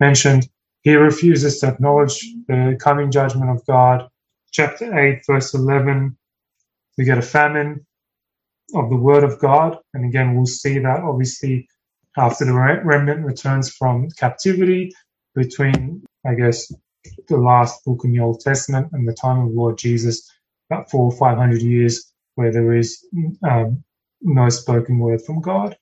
mentioned, 0.00 0.48
he 0.82 0.94
refuses 0.96 1.60
to 1.60 1.68
acknowledge 1.68 2.20
the 2.48 2.78
coming 2.80 3.10
judgment 3.10 3.50
of 3.50 3.66
God. 3.66 4.08
Chapter 4.52 4.98
8, 4.98 5.22
verse 5.26 5.54
11, 5.54 6.16
we 6.98 7.04
get 7.04 7.18
a 7.18 7.22
famine 7.22 7.86
of 8.74 8.90
the 8.90 8.96
word 8.96 9.24
of 9.24 9.38
God. 9.40 9.78
And 9.94 10.06
again, 10.06 10.36
we'll 10.36 10.46
see 10.46 10.78
that 10.80 11.00
obviously 11.00 11.68
after 12.16 12.44
the 12.44 12.54
remnant 12.54 13.24
returns 13.24 13.70
from 13.74 14.08
captivity 14.18 14.92
between, 15.34 16.04
I 16.26 16.34
guess, 16.34 16.72
the 17.28 17.36
last 17.36 17.84
book 17.84 18.02
in 18.04 18.12
the 18.12 18.20
Old 18.20 18.40
Testament 18.40 18.88
and 18.92 19.06
the 19.06 19.14
time 19.14 19.40
of 19.40 19.48
the 19.50 19.54
Lord 19.54 19.78
Jesus, 19.78 20.30
about 20.70 20.90
four 20.90 21.04
or 21.12 21.16
five 21.16 21.38
hundred 21.38 21.62
years, 21.62 22.12
where 22.34 22.52
there 22.52 22.74
is 22.74 23.04
um, 23.48 23.82
no 24.22 24.48
spoken 24.48 24.98
word 24.98 25.22
from 25.22 25.40
God. 25.40 25.76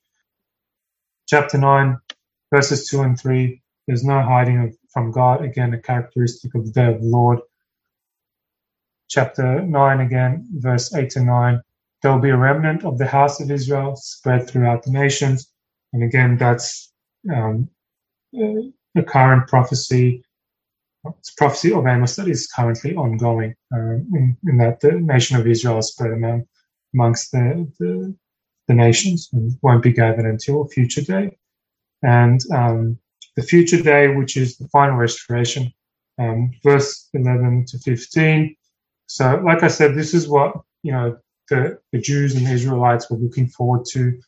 Chapter 1.28 1.58
9, 1.58 1.96
verses 2.52 2.88
2 2.88 3.00
and 3.02 3.18
3, 3.18 3.62
there's 3.86 4.04
no 4.04 4.20
hiding 4.22 4.62
of, 4.62 4.76
from 4.92 5.10
God, 5.10 5.42
again, 5.44 5.72
a 5.72 5.80
characteristic 5.80 6.54
of 6.54 6.66
the 6.66 6.72
day 6.72 6.86
of 6.86 7.00
the 7.00 7.06
Lord. 7.06 7.38
Chapter 9.08 9.62
9, 9.62 10.00
again, 10.00 10.46
verse 10.52 10.94
8 10.94 11.10
to 11.10 11.20
9, 11.24 11.62
there 12.02 12.12
will 12.12 12.18
be 12.18 12.30
a 12.30 12.36
remnant 12.36 12.84
of 12.84 12.98
the 12.98 13.06
house 13.06 13.40
of 13.40 13.50
Israel 13.50 13.96
spread 13.96 14.48
throughout 14.48 14.82
the 14.82 14.90
nations. 14.90 15.50
And 15.92 16.02
again, 16.02 16.36
that's 16.36 16.92
um, 17.32 17.68
a 18.34 19.02
current 19.06 19.48
prophecy 19.48 20.24
prophecy 21.36 21.72
of 21.72 21.86
Amos 21.86 22.16
that 22.16 22.28
is 22.28 22.46
currently 22.46 22.94
ongoing 22.94 23.54
um, 23.74 24.08
in, 24.14 24.36
in, 24.46 24.58
that 24.58 24.80
the 24.80 24.92
nation 24.92 25.36
of 25.36 25.46
Israel 25.46 25.78
is 25.78 25.88
spread 25.88 26.12
among, 26.12 26.46
amongst 26.94 27.32
the, 27.32 27.70
the, 27.78 28.14
the, 28.68 28.74
nations 28.74 29.28
and 29.32 29.56
won't 29.62 29.82
be 29.82 29.92
gathered 29.92 30.26
until 30.26 30.62
a 30.62 30.68
future 30.68 31.02
day. 31.02 31.36
And 32.02 32.40
um, 32.52 32.98
the 33.36 33.42
future 33.42 33.82
day, 33.82 34.08
which 34.08 34.36
is 34.36 34.56
the 34.56 34.68
final 34.68 34.96
restoration, 34.96 35.72
um, 36.18 36.52
verse 36.62 37.08
11 37.14 37.66
to 37.66 37.78
15. 37.78 38.56
So, 39.06 39.42
like 39.44 39.62
I 39.62 39.68
said, 39.68 39.94
this 39.94 40.14
is 40.14 40.28
what, 40.28 40.54
you 40.82 40.92
know, 40.92 41.18
the, 41.48 41.78
the 41.92 42.00
Jews 42.00 42.34
and 42.34 42.46
the 42.46 42.52
Israelites 42.52 43.10
were 43.10 43.18
looking 43.18 43.48
forward 43.48 43.84
to 43.92 44.18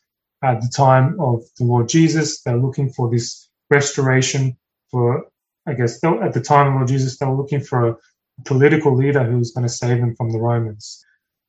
at 0.43 0.61
the 0.61 0.67
time 0.67 1.19
of 1.19 1.43
the 1.57 1.63
Lord 1.63 1.89
Jesus. 1.89 2.41
They're 2.41 2.57
looking 2.57 2.89
for 2.89 3.09
this 3.09 3.49
restoration 3.69 4.57
for 4.91 5.25
I 5.67 5.73
guess 5.73 6.03
at 6.03 6.33
the 6.33 6.41
time 6.41 6.75
Lord 6.75 6.87
Jesus, 6.87 7.17
they 7.17 7.25
were 7.25 7.35
looking 7.35 7.61
for 7.61 7.87
a 7.87 7.97
political 8.43 8.95
leader 8.95 9.23
who 9.23 9.37
was 9.37 9.51
going 9.51 9.67
to 9.67 9.73
save 9.73 9.99
them 9.99 10.15
from 10.15 10.31
the 10.31 10.39
Romans. 10.39 11.03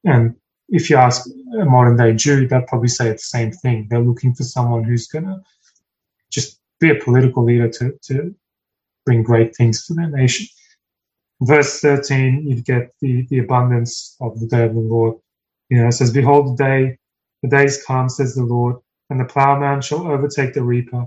And 0.04 0.34
if 0.68 0.88
you 0.88 0.96
ask 0.96 1.26
a 1.60 1.64
modern 1.64 1.96
day 1.96 2.14
Jew, 2.14 2.46
they'd 2.46 2.66
probably 2.66 2.88
say 2.88 3.12
the 3.12 3.18
same 3.18 3.52
thing. 3.52 3.86
They're 3.88 4.00
looking 4.00 4.34
for 4.34 4.44
someone 4.44 4.84
who's 4.84 5.06
going 5.06 5.26
to 5.26 5.40
just 6.30 6.60
be 6.80 6.90
a 6.90 7.02
political 7.02 7.44
leader 7.44 7.68
to, 7.68 7.92
to 8.04 8.34
bring 9.04 9.22
great 9.22 9.54
things 9.54 9.84
for 9.84 9.94
their 9.94 10.08
nation. 10.08 10.46
Verse 11.42 11.80
13, 11.80 12.48
you'd 12.48 12.64
get 12.64 12.92
the, 13.00 13.26
the 13.28 13.40
abundance 13.40 14.16
of 14.20 14.40
the 14.40 14.46
day 14.46 14.64
of 14.64 14.74
the 14.74 14.80
Lord. 14.80 15.16
You 15.68 15.78
know, 15.78 15.88
it 15.88 15.92
says, 15.92 16.12
Behold, 16.12 16.56
the 16.56 16.64
day, 16.64 16.98
the 17.42 17.48
days 17.48 17.82
come, 17.84 18.08
says 18.08 18.34
the 18.34 18.44
Lord, 18.44 18.76
and 19.10 19.20
the 19.20 19.24
plowman 19.24 19.82
shall 19.82 20.06
overtake 20.06 20.54
the 20.54 20.62
reaper, 20.62 21.04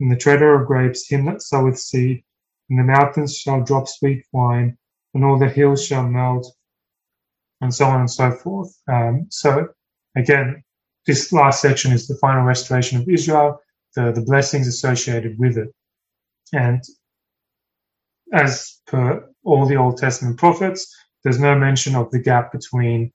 and 0.00 0.12
the 0.12 0.16
treader 0.16 0.54
of 0.54 0.66
grapes 0.66 1.08
him 1.08 1.24
that 1.26 1.42
soweth 1.42 1.78
seed, 1.78 2.22
and 2.70 2.78
the 2.78 2.84
mountains 2.84 3.36
shall 3.36 3.62
drop 3.62 3.88
sweet 3.88 4.24
wine, 4.32 4.78
and 5.14 5.24
all 5.24 5.38
the 5.38 5.48
hills 5.48 5.84
shall 5.84 6.06
melt, 6.06 6.46
and 7.60 7.74
so 7.74 7.84
on 7.86 8.00
and 8.00 8.10
so 8.10 8.30
forth. 8.30 8.74
Um, 8.88 9.26
so 9.28 9.68
again, 10.16 10.62
this 11.06 11.32
last 11.32 11.60
section 11.60 11.92
is 11.92 12.06
the 12.06 12.16
final 12.16 12.44
restoration 12.44 13.00
of 13.00 13.08
Israel, 13.08 13.60
the, 13.96 14.12
the 14.12 14.22
blessings 14.22 14.68
associated 14.68 15.38
with 15.38 15.58
it. 15.58 15.68
And 16.52 16.82
as 18.32 18.80
per 18.86 19.28
all 19.44 19.66
the 19.66 19.76
Old 19.76 19.98
Testament 19.98 20.38
prophets, 20.38 20.94
there's 21.24 21.40
no 21.40 21.58
mention 21.58 21.96
of 21.96 22.10
the 22.10 22.18
gap 22.20 22.52
between 22.52 23.12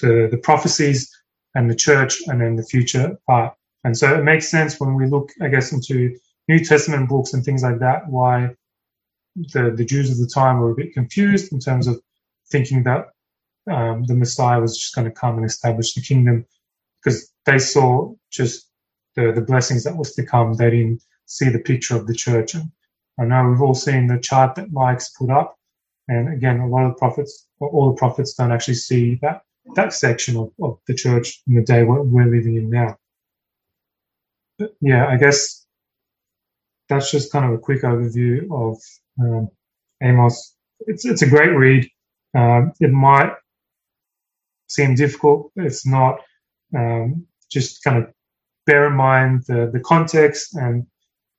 the, 0.00 0.28
the 0.30 0.38
prophecies 0.38 1.10
and 1.54 1.70
the 1.70 1.74
church 1.74 2.20
and 2.26 2.40
then 2.40 2.56
the 2.56 2.62
future 2.62 3.16
part. 3.26 3.54
And 3.84 3.96
so 3.96 4.18
it 4.18 4.24
makes 4.24 4.48
sense 4.48 4.80
when 4.80 4.94
we 4.94 5.06
look, 5.06 5.30
I 5.42 5.48
guess, 5.48 5.72
into 5.72 6.16
New 6.48 6.64
Testament 6.64 7.08
books 7.08 7.32
and 7.32 7.44
things 7.44 7.62
like 7.62 7.80
that, 7.80 8.08
why 8.08 8.54
the, 9.36 9.72
the 9.76 9.84
Jews 9.84 10.10
of 10.10 10.18
the 10.18 10.32
time 10.32 10.58
were 10.58 10.70
a 10.70 10.74
bit 10.74 10.94
confused 10.94 11.52
in 11.52 11.58
terms 11.58 11.86
of 11.86 12.00
thinking 12.50 12.82
that 12.84 13.10
um, 13.70 14.04
the 14.04 14.14
Messiah 14.14 14.60
was 14.60 14.78
just 14.78 14.94
going 14.94 15.06
to 15.06 15.14
come 15.14 15.36
and 15.36 15.46
establish 15.46 15.94
the 15.94 16.02
kingdom 16.02 16.46
because 17.02 17.32
they 17.46 17.58
saw 17.58 18.12
just 18.30 18.70
the, 19.16 19.32
the 19.32 19.40
blessings 19.40 19.84
that 19.84 19.96
was 19.96 20.14
to 20.14 20.24
come. 20.24 20.54
They 20.54 20.70
didn't 20.70 21.02
see 21.26 21.48
the 21.48 21.58
picture 21.58 21.96
of 21.96 22.06
the 22.06 22.14
church. 22.14 22.54
And 22.54 22.70
I 23.18 23.24
know 23.24 23.50
we've 23.50 23.62
all 23.62 23.74
seen 23.74 24.06
the 24.06 24.18
chart 24.18 24.54
that 24.56 24.72
Mike's 24.72 25.10
put 25.10 25.30
up. 25.30 25.58
And 26.08 26.32
again, 26.32 26.60
a 26.60 26.68
lot 26.68 26.84
of 26.84 26.92
the 26.92 26.98
prophets, 26.98 27.46
all 27.60 27.90
the 27.90 27.96
prophets 27.96 28.34
don't 28.34 28.52
actually 28.52 28.74
see 28.74 29.18
that, 29.22 29.42
that 29.74 29.92
section 29.92 30.36
of, 30.36 30.52
of 30.62 30.78
the 30.86 30.94
church 30.94 31.40
in 31.46 31.54
the 31.54 31.62
day 31.62 31.84
we're, 31.84 32.02
we're 32.02 32.26
living 32.26 32.56
in 32.56 32.68
now. 32.68 32.98
But 34.58 34.74
yeah, 34.80 35.06
I 35.06 35.16
guess 35.16 35.66
that's 36.88 37.10
just 37.10 37.32
kind 37.32 37.46
of 37.46 37.52
a 37.52 37.58
quick 37.58 37.82
overview 37.82 38.46
of 38.52 38.78
um, 39.20 39.48
Amos. 40.02 40.56
It's, 40.80 41.04
it's 41.04 41.22
a 41.22 41.28
great 41.28 41.54
read. 41.56 41.88
Um, 42.36 42.72
it 42.80 42.90
might 42.90 43.32
seem 44.68 44.94
difficult. 44.94 45.52
It's 45.56 45.86
not. 45.86 46.20
Um, 46.76 47.26
just 47.50 47.84
kind 47.84 47.98
of 47.98 48.12
bear 48.66 48.88
in 48.88 48.94
mind 48.94 49.44
the, 49.46 49.70
the 49.72 49.80
context 49.80 50.56
and 50.56 50.86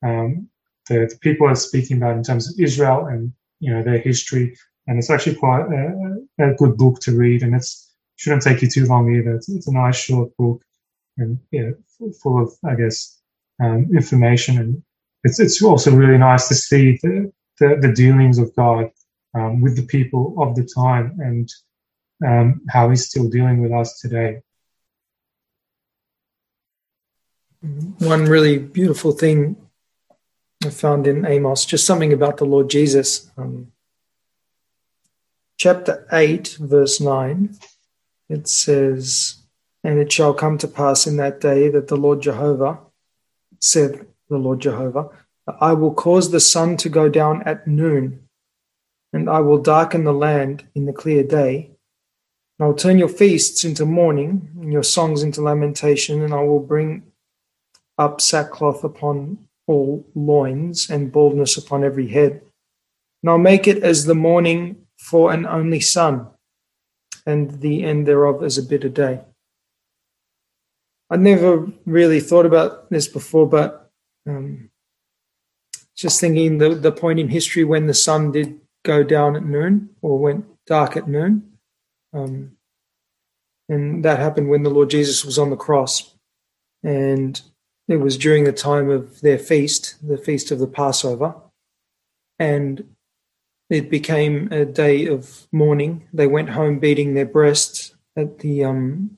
um, 0.04 0.48
the, 0.88 1.08
the, 1.12 1.18
people 1.22 1.48
are 1.48 1.56
speaking 1.56 1.98
about 1.98 2.16
in 2.16 2.24
terms 2.24 2.48
of 2.48 2.60
Israel 2.60 3.08
and 3.08 3.34
you 3.60 3.74
know 3.74 3.84
their 3.84 4.00
history. 4.00 4.56
And 4.88 5.00
it's 5.00 5.10
actually 5.10 5.36
quite 5.36 5.66
a, 5.72 6.18
a 6.40 6.54
good 6.54 6.78
book 6.78 7.00
to 7.02 7.18
read, 7.18 7.42
and 7.42 7.56
it 7.56 7.66
shouldn't 8.18 8.44
take 8.44 8.62
you 8.62 8.70
too 8.70 8.86
long 8.86 9.14
either. 9.16 9.36
It's, 9.36 9.50
it's 9.50 9.68
a 9.68 9.74
nice 9.74 9.96
short 9.96 10.30
book, 10.38 10.62
and 11.18 11.40
yeah, 11.52 11.72
full 12.22 12.44
of 12.44 12.54
I 12.64 12.76
guess 12.76 13.20
um, 13.64 13.90
information, 13.96 14.60
and 14.60 14.84
it's 15.24 15.40
it's 15.40 15.64
also 15.64 15.90
really 15.90 16.20
nice 16.20 16.48
to 16.50 16.56
see 16.56 17.00
the 17.02 17.32
the, 17.60 17.78
the 17.82 17.91
dealings 17.94 18.38
of 18.38 18.56
God 18.56 18.91
um, 19.34 19.62
with 19.62 19.76
the 19.76 19.86
people 19.86 20.36
of 20.38 20.56
the 20.56 20.63
time 20.63 21.18
and 21.20 21.52
um, 22.26 22.62
how 22.70 22.89
He's 22.89 23.08
still 23.08 23.30
dealing 23.30 23.62
with 23.62 23.72
us 23.72 24.00
today. 24.00 24.41
One 28.00 28.26
really 28.26 28.60
beautiful 28.60 29.12
thing 29.12 29.56
I 30.63 30.70
found 30.70 31.08
in 31.08 31.26
Amos, 31.26 31.65
just 31.65 31.86
something 31.86 32.13
about 32.13 32.38
the 32.38 32.46
Lord 32.46 32.70
Jesus. 32.70 33.30
Um, 33.38 33.72
chapter 35.58 36.08
8, 36.12 36.58
verse 36.60 37.02
9, 37.02 37.56
it 38.30 38.48
says, 38.48 39.38
And 39.84 40.00
it 40.00 40.12
shall 40.12 40.34
come 40.34 40.58
to 40.60 40.68
pass 40.68 41.08
in 41.08 41.18
that 41.18 41.41
day 41.41 41.70
that 41.70 41.88
the 41.88 41.98
Lord 41.98 42.22
Jehovah, 42.22 42.80
said 43.60 44.06
the 44.30 44.38
Lord 44.38 44.60
Jehovah, 44.60 45.10
I 45.47 45.73
will 45.73 45.93
cause 45.93 46.31
the 46.31 46.39
sun 46.39 46.77
to 46.77 46.89
go 46.89 47.08
down 47.08 47.43
at 47.43 47.67
noon, 47.67 48.27
and 49.13 49.29
I 49.29 49.39
will 49.41 49.60
darken 49.62 50.03
the 50.03 50.13
land 50.13 50.67
in 50.73 50.86
the 50.86 50.93
clear 50.93 51.23
day. 51.23 51.71
And 52.58 52.65
I 52.65 52.67
will 52.67 52.75
turn 52.75 52.97
your 52.97 53.10
feasts 53.10 53.63
into 53.63 53.86
mourning, 53.86 54.49
and 54.60 54.73
your 54.73 54.84
songs 54.84 55.21
into 55.21 55.41
lamentation, 55.41 56.23
and 56.23 56.34
I 56.34 56.41
will 56.41 56.60
bring 56.60 57.03
up 57.97 58.21
sackcloth 58.21 58.84
upon 58.84 59.38
all 59.67 60.05
loins, 60.15 60.89
and 60.89 61.12
baldness 61.12 61.58
upon 61.58 61.84
every 61.84 62.08
head. 62.08 62.41
And 63.21 63.29
I'll 63.29 63.38
make 63.38 63.67
it 63.67 63.84
as 63.84 64.05
the 64.05 64.15
morning 64.15 64.77
for 64.97 65.31
an 65.31 65.45
only 65.45 65.79
son, 65.79 66.27
and 67.25 67.62
the 67.62 67.84
end 67.84 68.08
thereof 68.08 68.43
as 68.43 68.58
a 68.58 68.63
bitter 68.63 68.89
day. 68.89 69.21
I'd 71.10 71.21
never 71.21 71.67
really 71.86 72.19
thought 72.19 72.47
about 72.47 72.89
this 72.89 73.08
before, 73.08 73.47
but 73.47 73.91
um, 74.27 74.69
just 75.95 76.19
thinking 76.19 76.58
the, 76.58 76.69
the 76.69 76.91
point 76.91 77.19
in 77.19 77.29
history 77.29 77.63
when 77.63 77.88
the 77.88 77.93
sun 77.93 78.31
did 78.31 78.60
go 78.84 79.03
down 79.03 79.36
at 79.36 79.45
noon 79.45 79.89
or 80.01 80.19
went 80.19 80.45
dark 80.65 80.97
at 80.97 81.08
noon. 81.08 81.58
Um, 82.13 82.58
and 83.67 84.05
that 84.05 84.19
happened 84.19 84.49
when 84.49 84.63
the 84.63 84.69
Lord 84.69 84.89
Jesus 84.89 85.25
was 85.25 85.39
on 85.39 85.49
the 85.49 85.55
cross. 85.55 86.15
And 86.84 87.41
it 87.88 87.97
was 87.97 88.17
during 88.17 88.43
the 88.43 88.51
time 88.51 88.89
of 88.89 89.21
their 89.21 89.39
feast, 89.39 89.95
the 90.05 90.17
feast 90.17 90.51
of 90.51 90.60
the 90.60 90.67
Passover. 90.67 91.36
And 92.38 92.95
it 93.69 93.89
became 93.89 94.51
a 94.51 94.65
day 94.65 95.08
of 95.08 95.47
mourning. 95.51 96.08
They 96.13 96.27
went 96.27 96.51
home 96.51 96.79
beating 96.79 97.13
their 97.13 97.25
breasts 97.25 97.95
at 98.15 98.39
the 98.39 98.63
um, 98.63 99.17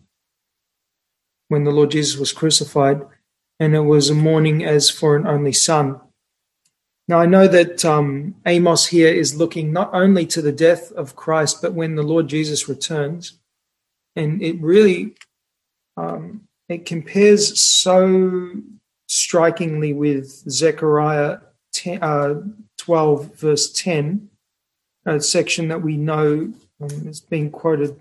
when 1.50 1.64
the 1.64 1.72
Lord 1.72 1.92
Jesus 1.92 2.18
was 2.18 2.34
crucified, 2.34 3.02
and 3.60 3.76
it 3.76 3.82
was 3.82 4.10
a 4.10 4.16
mourning 4.16 4.64
as 4.64 4.90
for 4.90 5.16
an 5.16 5.28
only 5.28 5.54
son. 5.54 6.00
Now, 7.08 7.20
I 7.20 7.26
know 7.26 7.48
that 7.48 7.86
um, 7.86 8.36
Amos 8.46 8.88
here 8.88 9.08
is 9.08 9.38
looking 9.38 9.72
not 9.72 9.90
only 9.94 10.26
to 10.28 10.42
the 10.42 10.52
death 10.52 10.92
of 10.92 11.16
Christ, 11.16 11.62
but 11.62 11.74
when 11.74 11.96
the 11.96 12.04
Lord 12.04 12.28
Jesus 12.28 12.68
returns. 12.68 13.40
And 14.16 14.42
it 14.42 14.60
really 14.62 15.16
um, 15.96 16.48
it 16.70 16.86
compares 16.86 17.60
so 17.60 18.52
strikingly 19.08 19.94
with 19.94 20.28
Zechariah 20.50 21.40
10, 21.74 22.04
uh, 22.04 22.42
12, 22.78 23.36
verse 23.36 23.72
10, 23.72 24.30
a 25.06 25.20
section 25.22 25.70
that 25.70 25.82
we 25.82 25.96
know 25.96 26.54
um, 26.82 27.08
is 27.08 27.22
being 27.22 27.50
quoted 27.50 27.98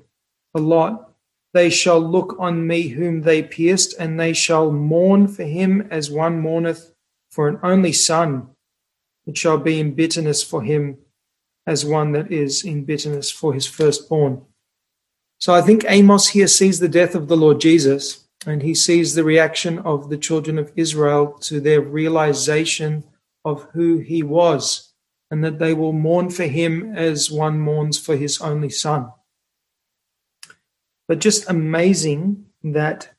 a 0.55 0.61
lot. 0.61 1.13
They 1.55 1.71
shall 1.71 2.01
look 2.01 2.37
on 2.39 2.67
me 2.67 2.89
whom 2.89 3.23
they 3.23 3.43
pierced, 3.43 3.95
and 3.99 4.19
they 4.19 4.33
shall 4.33 4.73
mourn 4.73 5.29
for 5.29 5.45
him 5.45 5.87
as 5.91 6.11
one 6.11 6.41
mourneth 6.41 6.93
for 7.31 7.49
an 7.49 7.59
only 7.63 7.93
son 7.93 8.51
it 9.27 9.37
shall 9.37 9.59
be 9.59 9.81
in 9.81 9.95
bitterness 9.95 10.43
for 10.43 10.63
him 10.63 10.99
as 11.67 11.85
one 11.85 12.13
that 12.13 12.31
is 12.31 12.65
in 12.65 12.85
bitterness 12.85 13.31
for 13.31 13.53
his 13.53 13.67
firstborn. 13.67 14.43
So 15.39 15.53
I 15.53 15.63
think 15.63 15.85
Amos 15.89 16.29
here 16.29 16.47
sees 16.47 16.79
the 16.79 16.89
death 16.89 17.15
of 17.15 17.29
the 17.29 17.37
Lord 17.37 17.61
Jesus 17.61 18.25
and 18.47 18.63
he 18.63 18.75
sees 18.75 19.15
the 19.15 19.25
reaction 19.25 19.81
of 19.81 20.09
the 20.09 20.17
children 20.17 20.59
of 20.59 20.73
Israel 20.77 21.33
to 21.41 21.61
their 21.61 21.81
realization 21.81 23.05
of 23.45 23.69
who 23.73 23.99
he 23.99 24.23
was 24.23 24.93
and 25.31 25.43
that 25.45 25.59
they 25.59 25.75
will 25.75 25.93
mourn 25.93 26.31
for 26.31 26.45
him 26.45 26.95
as 26.95 27.31
one 27.31 27.59
mourns 27.59 27.99
for 27.99 28.17
his 28.17 28.41
only 28.41 28.71
son. 28.71 29.11
But 31.09 31.19
just 31.19 31.51
amazing 31.51 32.47
that 32.63 33.11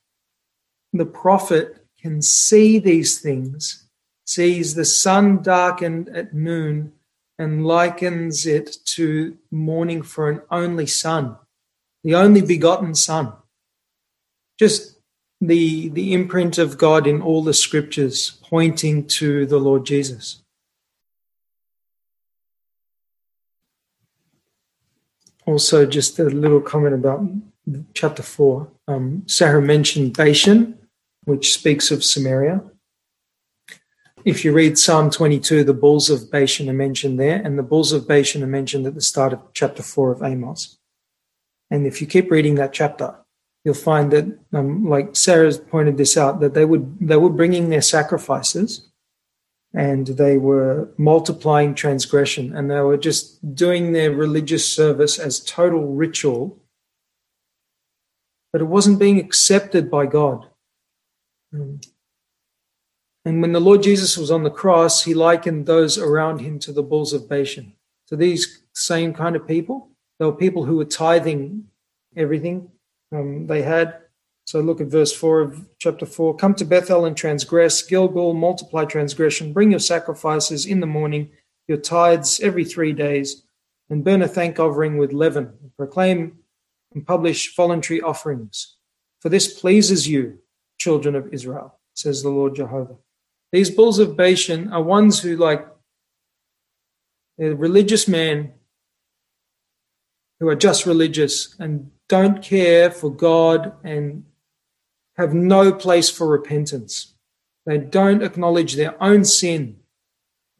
the 0.92 1.06
prophet 1.06 1.84
can 2.00 2.22
see 2.22 2.78
these 2.78 3.20
things 3.20 3.87
sees 4.28 4.74
the 4.74 4.84
sun 4.84 5.42
darkened 5.42 6.10
at 6.10 6.34
noon 6.34 6.92
and 7.38 7.66
likens 7.66 8.44
it 8.44 8.76
to 8.84 9.38
mourning 9.50 10.02
for 10.02 10.28
an 10.28 10.42
only 10.50 10.86
son, 10.86 11.34
the 12.04 12.14
only 12.14 12.42
begotten 12.42 12.94
son. 12.94 13.32
Just 14.58 14.98
the, 15.40 15.88
the 15.88 16.12
imprint 16.12 16.58
of 16.58 16.76
God 16.76 17.06
in 17.06 17.22
all 17.22 17.42
the 17.42 17.54
scriptures 17.54 18.38
pointing 18.42 19.06
to 19.06 19.46
the 19.46 19.56
Lord 19.56 19.86
Jesus. 19.86 20.42
Also, 25.46 25.86
just 25.86 26.18
a 26.18 26.24
little 26.24 26.60
comment 26.60 26.94
about 26.94 27.26
chapter 27.94 28.22
4. 28.22 28.68
Um, 28.88 29.22
Sarah 29.26 29.62
mentioned 29.62 30.14
Bashan, 30.14 30.76
which 31.24 31.54
speaks 31.54 31.90
of 31.90 32.04
Samaria 32.04 32.62
if 34.28 34.44
you 34.44 34.52
read 34.52 34.78
Psalm 34.78 35.10
22, 35.10 35.64
the 35.64 35.74
bulls 35.74 36.10
of 36.10 36.30
Bashan 36.30 36.68
are 36.68 36.74
mentioned 36.74 37.18
there, 37.18 37.40
and 37.42 37.58
the 37.58 37.62
bulls 37.62 37.92
of 37.92 38.06
Bashan 38.06 38.42
are 38.42 38.48
mentioned 38.48 38.86
at 38.86 38.94
the 38.94 39.00
start 39.00 39.32
of 39.32 39.40
chapter 39.52 39.82
4 39.82 40.12
of 40.12 40.22
Amos. 40.22 40.76
And 41.70 41.86
if 41.86 42.00
you 42.00 42.06
keep 42.06 42.30
reading 42.30 42.54
that 42.56 42.72
chapter, 42.72 43.14
you'll 43.64 43.74
find 43.74 44.10
that, 44.12 44.38
um, 44.52 44.88
like 44.88 45.16
Sarah's 45.16 45.58
pointed 45.58 45.96
this 45.96 46.16
out, 46.16 46.40
that 46.40 46.54
they 46.54 46.64
would 46.64 46.98
they 47.00 47.16
were 47.16 47.30
bringing 47.30 47.68
their 47.68 47.82
sacrifices, 47.82 48.88
and 49.74 50.06
they 50.06 50.38
were 50.38 50.88
multiplying 50.96 51.74
transgression 51.74 52.54
and 52.54 52.70
they 52.70 52.80
were 52.80 52.96
just 52.96 53.54
doing 53.54 53.92
their 53.92 54.10
religious 54.10 54.66
service 54.66 55.18
as 55.18 55.40
total 55.40 55.94
ritual 55.94 56.58
but 58.52 58.62
it 58.62 58.66
wasn't 58.66 58.98
being 58.98 59.18
accepted 59.18 59.90
by 59.90 60.06
god 60.06 60.46
and 63.24 63.40
when 63.40 63.52
the 63.52 63.60
lord 63.60 63.82
jesus 63.82 64.16
was 64.16 64.30
on 64.30 64.42
the 64.42 64.50
cross 64.50 65.04
he 65.04 65.14
likened 65.14 65.66
those 65.66 65.98
around 65.98 66.40
him 66.40 66.58
to 66.58 66.72
the 66.72 66.82
bulls 66.82 67.12
of 67.12 67.28
bashan 67.28 67.72
to 68.06 68.16
these 68.16 68.62
same 68.74 69.12
kind 69.12 69.36
of 69.36 69.46
people 69.46 69.90
they 70.18 70.24
were 70.24 70.32
people 70.32 70.64
who 70.64 70.76
were 70.76 70.84
tithing 70.84 71.64
everything 72.16 72.70
um, 73.12 73.46
they 73.46 73.62
had 73.62 74.00
so 74.48 74.60
look 74.60 74.80
at 74.80 74.86
verse 74.86 75.12
4 75.12 75.40
of 75.42 75.68
chapter 75.78 76.06
4. 76.06 76.34
Come 76.36 76.54
to 76.54 76.64
Bethel 76.64 77.04
and 77.04 77.14
transgress, 77.14 77.82
Gilgal, 77.82 78.32
multiply 78.32 78.86
transgression, 78.86 79.52
bring 79.52 79.70
your 79.72 79.78
sacrifices 79.78 80.64
in 80.64 80.80
the 80.80 80.86
morning, 80.86 81.32
your 81.66 81.76
tithes 81.76 82.40
every 82.40 82.64
three 82.64 82.94
days, 82.94 83.42
and 83.90 84.02
burn 84.02 84.22
a 84.22 84.26
thank 84.26 84.58
offering 84.58 84.96
with 84.96 85.12
leaven. 85.12 85.52
Proclaim 85.76 86.38
and 86.94 87.06
publish 87.06 87.54
voluntary 87.54 88.00
offerings. 88.00 88.76
For 89.20 89.28
this 89.28 89.60
pleases 89.60 90.08
you, 90.08 90.38
children 90.78 91.14
of 91.14 91.28
Israel, 91.30 91.78
says 91.92 92.22
the 92.22 92.30
Lord 92.30 92.54
Jehovah. 92.54 92.96
These 93.52 93.70
bulls 93.70 93.98
of 93.98 94.16
Bashan 94.16 94.72
are 94.72 94.82
ones 94.82 95.20
who, 95.20 95.36
like 95.36 95.66
a 97.40 97.50
religious 97.54 98.06
men, 98.06 98.52
who 100.40 100.48
are 100.48 100.56
just 100.56 100.86
religious 100.86 101.54
and 101.58 101.90
don't 102.08 102.42
care 102.42 102.90
for 102.90 103.10
God 103.10 103.72
and 103.84 104.24
have 105.16 105.34
no 105.34 105.72
place 105.72 106.08
for 106.08 106.26
repentance. 106.28 107.14
They 107.66 107.78
don't 107.78 108.22
acknowledge 108.22 108.74
their 108.74 109.02
own 109.02 109.24
sin. 109.24 109.80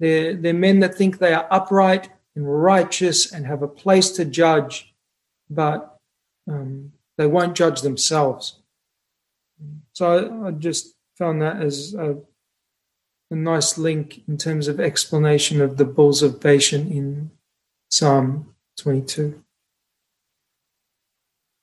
They're, 0.01 0.35
they're 0.35 0.55
men 0.55 0.81
that 0.81 0.95
think 0.95 1.19
they 1.19 1.33
are 1.33 1.47
upright 1.51 2.11
and 2.35 2.63
righteous 2.63 3.33
and 3.33 3.47
have 3.47 3.63
a 3.63 3.69
place 3.69 4.11
to 4.13 4.25
judge, 4.25 4.95
but 5.49 5.97
um, 6.49 6.93
they 7.17 7.27
won't 7.27 7.57
judge 7.57 7.81
themselves. 7.81 8.61
So 9.93 10.43
I, 10.45 10.49
I 10.49 10.51
just 10.53 10.95
found 11.17 11.43
that 11.43 11.63
as 11.63 11.95
a, 11.95 12.17
a, 13.31 13.35
nice 13.35 13.79
link 13.79 14.23
in 14.29 14.37
terms 14.37 14.69
of 14.69 14.81
explanation 14.81 15.61
of 15.61 15.77
the 15.77 15.85
bulls 15.85 16.23
of 16.23 16.41
Bashan 16.41 16.91
in 16.91 17.31
Psalm 17.91 18.55
22. 18.79 19.43